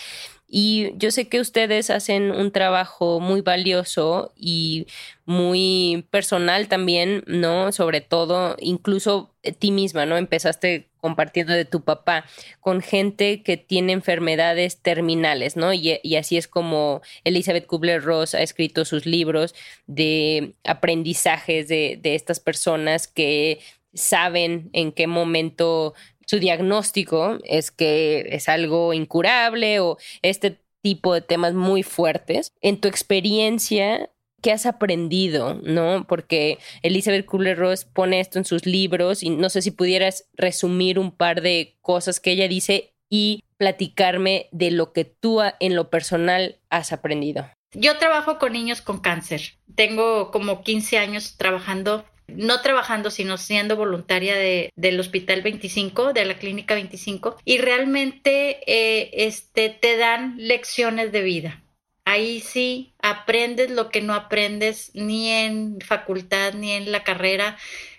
[0.52, 4.88] Y yo sé que ustedes hacen un trabajo muy valioso y
[5.26, 7.72] muy personal también, ¿no?
[7.72, 10.18] Sobre todo, incluso ti misma, ¿no?
[10.18, 12.26] Empezaste compartiendo de tu papá
[12.62, 15.72] con gente que tiene enfermedades terminales, ¿no?
[15.72, 19.54] Y, y así es como Elizabeth Kubler-Ross ha escrito sus libros
[19.86, 23.60] de aprendizajes de, de estas personas que
[23.94, 25.94] saben en qué momento
[26.30, 32.54] su diagnóstico es que es algo incurable o este tipo de temas muy fuertes.
[32.62, 34.12] En tu experiencia,
[34.44, 35.56] ¿qué has aprendido?
[35.64, 36.06] ¿No?
[36.08, 41.10] Porque Elizabeth Kubler-Ross pone esto en sus libros y no sé si pudieras resumir un
[41.10, 46.60] par de cosas que ella dice y platicarme de lo que tú en lo personal
[46.70, 47.50] has aprendido.
[47.74, 49.56] Yo trabajo con niños con cáncer.
[49.74, 52.06] Tengo como 15 años trabajando
[52.36, 58.60] no trabajando, sino siendo voluntaria de, del Hospital 25, de la Clínica 25, y realmente
[58.68, 61.64] eh, este, te dan lecciones de vida.
[62.06, 67.58] Ahí sí aprendes lo que no aprendes ni en facultad, ni en la carrera,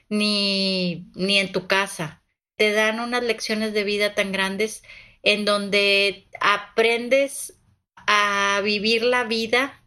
[0.08, 2.22] ni, ni en tu casa.
[2.56, 4.82] Te dan unas lecciones de vida tan grandes
[5.22, 7.60] en donde aprendes
[8.06, 9.84] a vivir la vida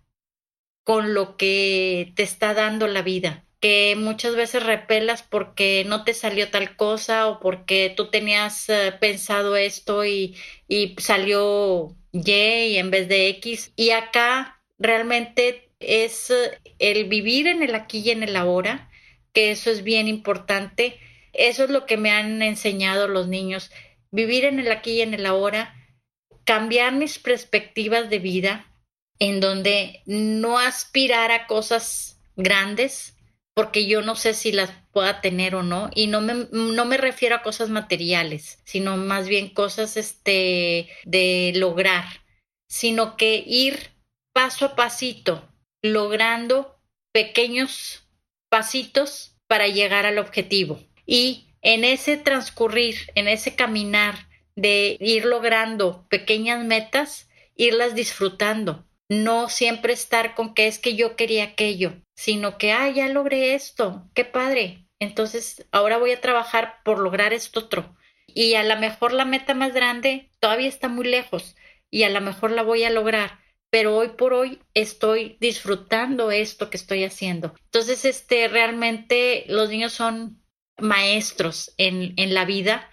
[0.83, 6.13] con lo que te está dando la vida que muchas veces repelas porque no te
[6.13, 10.35] salió tal cosa o porque tú tenías eh, pensado esto y,
[10.67, 13.71] y, salió Y en vez de X.
[13.77, 16.33] Y acá realmente es
[16.77, 18.89] el vivir en el aquí y en el ahora,
[19.31, 20.99] que eso es bien importante.
[21.31, 23.71] Eso es lo que me han enseñado los niños.
[24.11, 25.73] Vivir en el aquí y en el ahora,
[26.43, 28.73] cambiar mis perspectivas de vida,
[29.19, 33.15] en donde no aspirar a cosas grandes,
[33.53, 36.97] porque yo no sé si las pueda tener o no, y no me, no me
[36.97, 42.05] refiero a cosas materiales, sino más bien cosas este, de lograr,
[42.67, 43.91] sino que ir
[44.33, 45.47] paso a pasito,
[45.81, 46.79] logrando
[47.11, 48.07] pequeños
[48.49, 50.79] pasitos para llegar al objetivo.
[51.05, 59.49] Y en ese transcurrir, en ese caminar de ir logrando pequeñas metas, irlas disfrutando, no
[59.49, 64.09] siempre estar con que es que yo quería aquello, sino que, ah, ya logré esto,
[64.13, 64.87] qué padre.
[64.99, 67.95] Entonces, ahora voy a trabajar por lograr esto otro.
[68.27, 71.55] Y a lo mejor la meta más grande todavía está muy lejos
[71.91, 73.39] y a lo mejor la voy a lograr,
[73.69, 77.53] pero hoy por hoy estoy disfrutando esto que estoy haciendo.
[77.65, 80.43] Entonces, este, realmente los niños son
[80.79, 82.89] maestros en, en la vida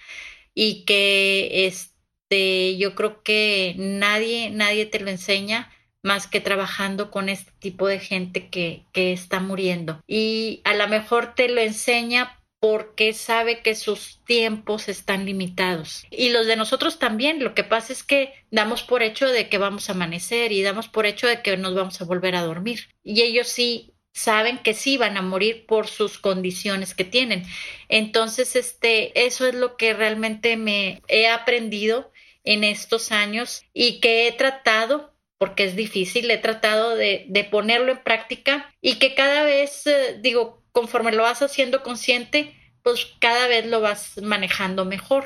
[0.54, 5.72] y que este, yo creo que nadie, nadie te lo enseña
[6.02, 10.00] más que trabajando con este tipo de gente que, que está muriendo.
[10.06, 16.04] Y a lo mejor te lo enseña porque sabe que sus tiempos están limitados.
[16.10, 17.42] Y los de nosotros también.
[17.42, 20.88] Lo que pasa es que damos por hecho de que vamos a amanecer y damos
[20.88, 22.90] por hecho de que nos vamos a volver a dormir.
[23.02, 27.44] Y ellos sí saben que sí van a morir por sus condiciones que tienen.
[27.88, 32.12] Entonces, este, eso es lo que realmente me he aprendido
[32.44, 35.09] en estos años y que he tratado
[35.40, 40.18] porque es difícil, he tratado de, de ponerlo en práctica y que cada vez, eh,
[40.20, 45.24] digo, conforme lo vas haciendo consciente, pues cada vez lo vas manejando mejor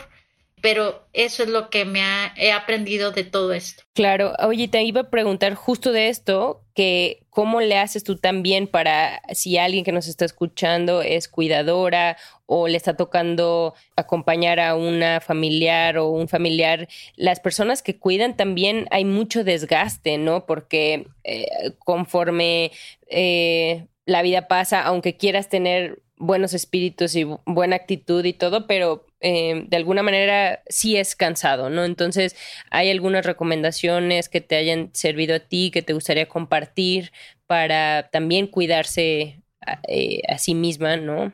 [0.64, 3.82] pero eso es lo que me ha, he aprendido de todo esto.
[3.92, 8.66] Claro, oye, te iba a preguntar justo de esto, que cómo le haces tú también
[8.66, 14.74] para si alguien que nos está escuchando es cuidadora o le está tocando acompañar a
[14.74, 20.46] una familiar o un familiar, las personas que cuidan también hay mucho desgaste, ¿no?
[20.46, 22.72] Porque eh, conforme
[23.08, 29.06] eh, la vida pasa, aunque quieras tener buenos espíritus y buena actitud y todo, pero
[29.20, 31.84] eh, de alguna manera sí es cansado, ¿no?
[31.84, 32.36] Entonces,
[32.70, 37.12] ¿hay algunas recomendaciones que te hayan servido a ti, que te gustaría compartir
[37.46, 41.32] para también cuidarse a, eh, a sí misma, ¿no?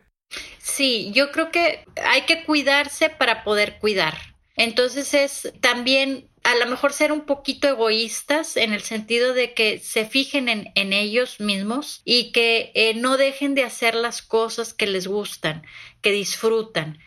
[0.59, 4.15] Sí, yo creo que hay que cuidarse para poder cuidar.
[4.57, 9.79] Entonces es también a lo mejor ser un poquito egoístas en el sentido de que
[9.79, 14.75] se fijen en, en ellos mismos y que eh, no dejen de hacer las cosas
[14.75, 15.63] que les gustan,
[16.01, 16.99] que disfrutan,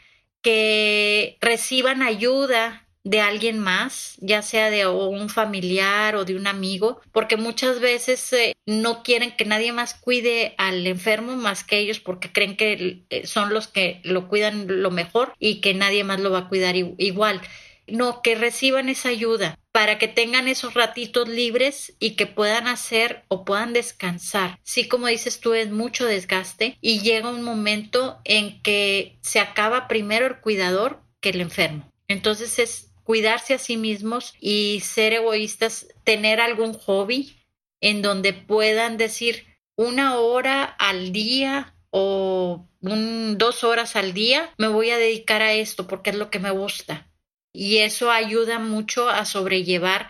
[0.42, 7.02] que reciban ayuda de alguien más, ya sea de un familiar o de un amigo,
[7.12, 12.00] porque muchas veces eh, no quieren que nadie más cuide al enfermo más que ellos
[12.00, 16.22] porque creen que eh, son los que lo cuidan lo mejor y que nadie más
[16.22, 17.42] lo va a cuidar igual.
[17.88, 23.24] No, que reciban esa ayuda para que tengan esos ratitos libres y que puedan hacer
[23.28, 24.60] o puedan descansar.
[24.64, 29.88] Sí, como dices tú, es mucho desgaste y llega un momento en que se acaba
[29.88, 31.92] primero el cuidador que el enfermo.
[32.08, 37.36] Entonces es cuidarse a sí mismos y ser egoístas, tener algún hobby
[37.82, 44.90] en donde puedan decir una hora al día o dos horas al día me voy
[44.90, 47.10] a dedicar a esto porque es lo que me gusta.
[47.54, 50.10] Y eso ayuda mucho a sobrellevar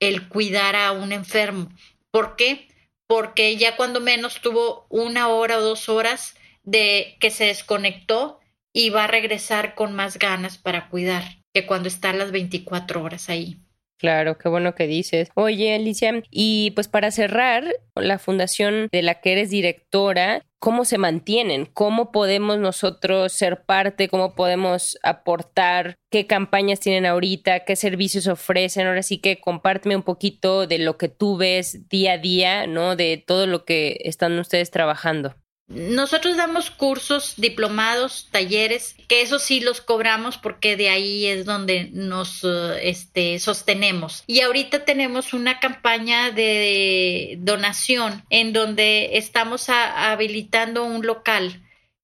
[0.00, 1.70] el cuidar a un enfermo.
[2.10, 2.68] ¿Por qué?
[3.08, 8.38] Porque ya cuando menos tuvo una hora o dos horas de que se desconectó
[8.72, 13.28] y va a regresar con más ganas para cuidar que cuando están las 24 horas
[13.28, 13.58] ahí.
[13.98, 15.30] Claro, qué bueno que dices.
[15.34, 17.64] Oye, Alicia, y pues para cerrar,
[17.96, 21.66] la fundación de la que eres directora, ¿cómo se mantienen?
[21.66, 24.08] ¿Cómo podemos nosotros ser parte?
[24.08, 25.94] ¿Cómo podemos aportar?
[26.10, 27.64] ¿Qué campañas tienen ahorita?
[27.64, 28.86] ¿Qué servicios ofrecen?
[28.86, 32.96] Ahora sí que compárteme un poquito de lo que tú ves día a día, ¿no?
[32.96, 35.34] De todo lo que están ustedes trabajando.
[35.68, 41.90] Nosotros damos cursos, diplomados, talleres, que eso sí los cobramos porque de ahí es donde
[41.92, 44.24] nos eh, este, sostenemos.
[44.26, 51.62] Y ahorita tenemos una campaña de donación en donde estamos habilitando un local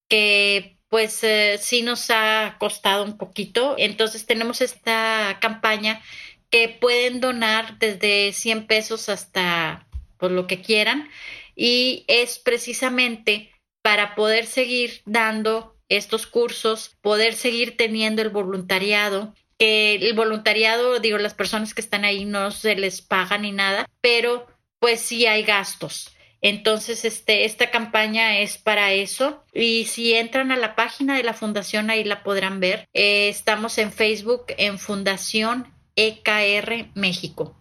[0.09, 3.77] que pues eh, sí nos ha costado un poquito.
[3.79, 6.03] Entonces tenemos esta campaña
[6.51, 9.89] que pueden donar desde 100 pesos hasta
[10.19, 11.09] pues, lo que quieran
[11.57, 13.54] y es precisamente
[13.85, 21.19] para poder seguir dando estos cursos, poder seguir teniendo el voluntariado que el voluntariado, digo,
[21.19, 24.47] las personas que están ahí no se les paga ni nada, pero
[24.79, 26.17] pues sí hay gastos.
[26.41, 29.45] Entonces, este, esta campaña es para eso.
[29.53, 32.89] Y si entran a la página de la fundación, ahí la podrán ver.
[32.95, 37.57] Eh, estamos en Facebook en Fundación EKR México.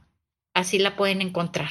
[0.54, 1.70] Así la pueden encontrar.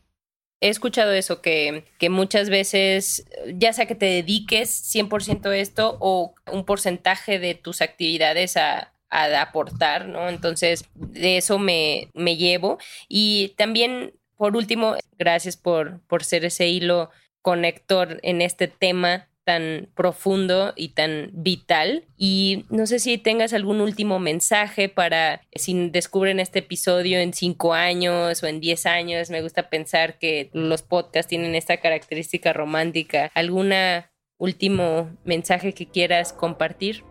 [0.60, 5.98] He escuchado eso, que, que muchas veces, ya sea que te dediques 100% a esto
[6.00, 10.28] o un porcentaje de tus actividades a, a aportar, ¿no?
[10.28, 12.78] Entonces, de eso me, me llevo.
[13.08, 17.10] Y también, por último, gracias por, por ser ese hilo
[17.42, 22.04] conector en este tema tan profundo y tan vital.
[22.18, 27.72] Y no sé si tengas algún último mensaje para si descubren este episodio en cinco
[27.72, 29.30] años o en diez años.
[29.30, 33.30] Me gusta pensar que los podcasts tienen esta característica romántica.
[33.34, 37.04] ¿Alguna último mensaje que quieras compartir?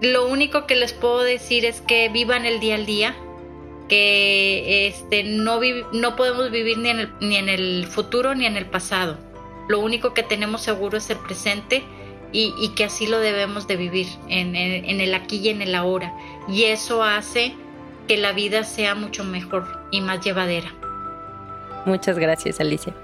[0.00, 3.14] Lo único que les puedo decir es que vivan el día al día,
[3.90, 5.60] que este, no,
[5.92, 9.27] no podemos vivir ni en, ni en el futuro ni en el pasado.
[9.68, 11.84] Lo único que tenemos seguro es el presente
[12.32, 16.12] y, que así lo debemos de vivir, en, en el aquí y en el ahora.
[16.48, 17.54] Y eso hace
[18.06, 20.72] que la vida sea mucho mejor y más llevadera.
[21.84, 22.94] Muchas gracias, Alicia.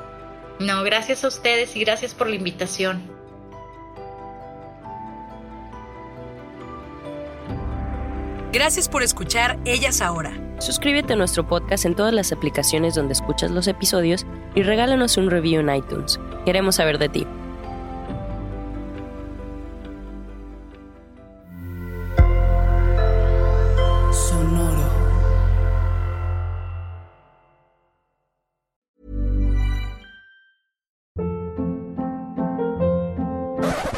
[0.58, 3.13] No, gracias a ustedes y gracias por la invitación.
[8.54, 10.32] Gracias por escuchar Ellas Ahora.
[10.60, 14.24] Suscríbete a nuestro podcast en todas las aplicaciones donde escuchas los episodios
[14.54, 16.20] y regálanos un review en iTunes.
[16.44, 17.26] Queremos saber de ti.
[24.12, 24.88] Sonoro.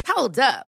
[0.07, 0.76] Hold up.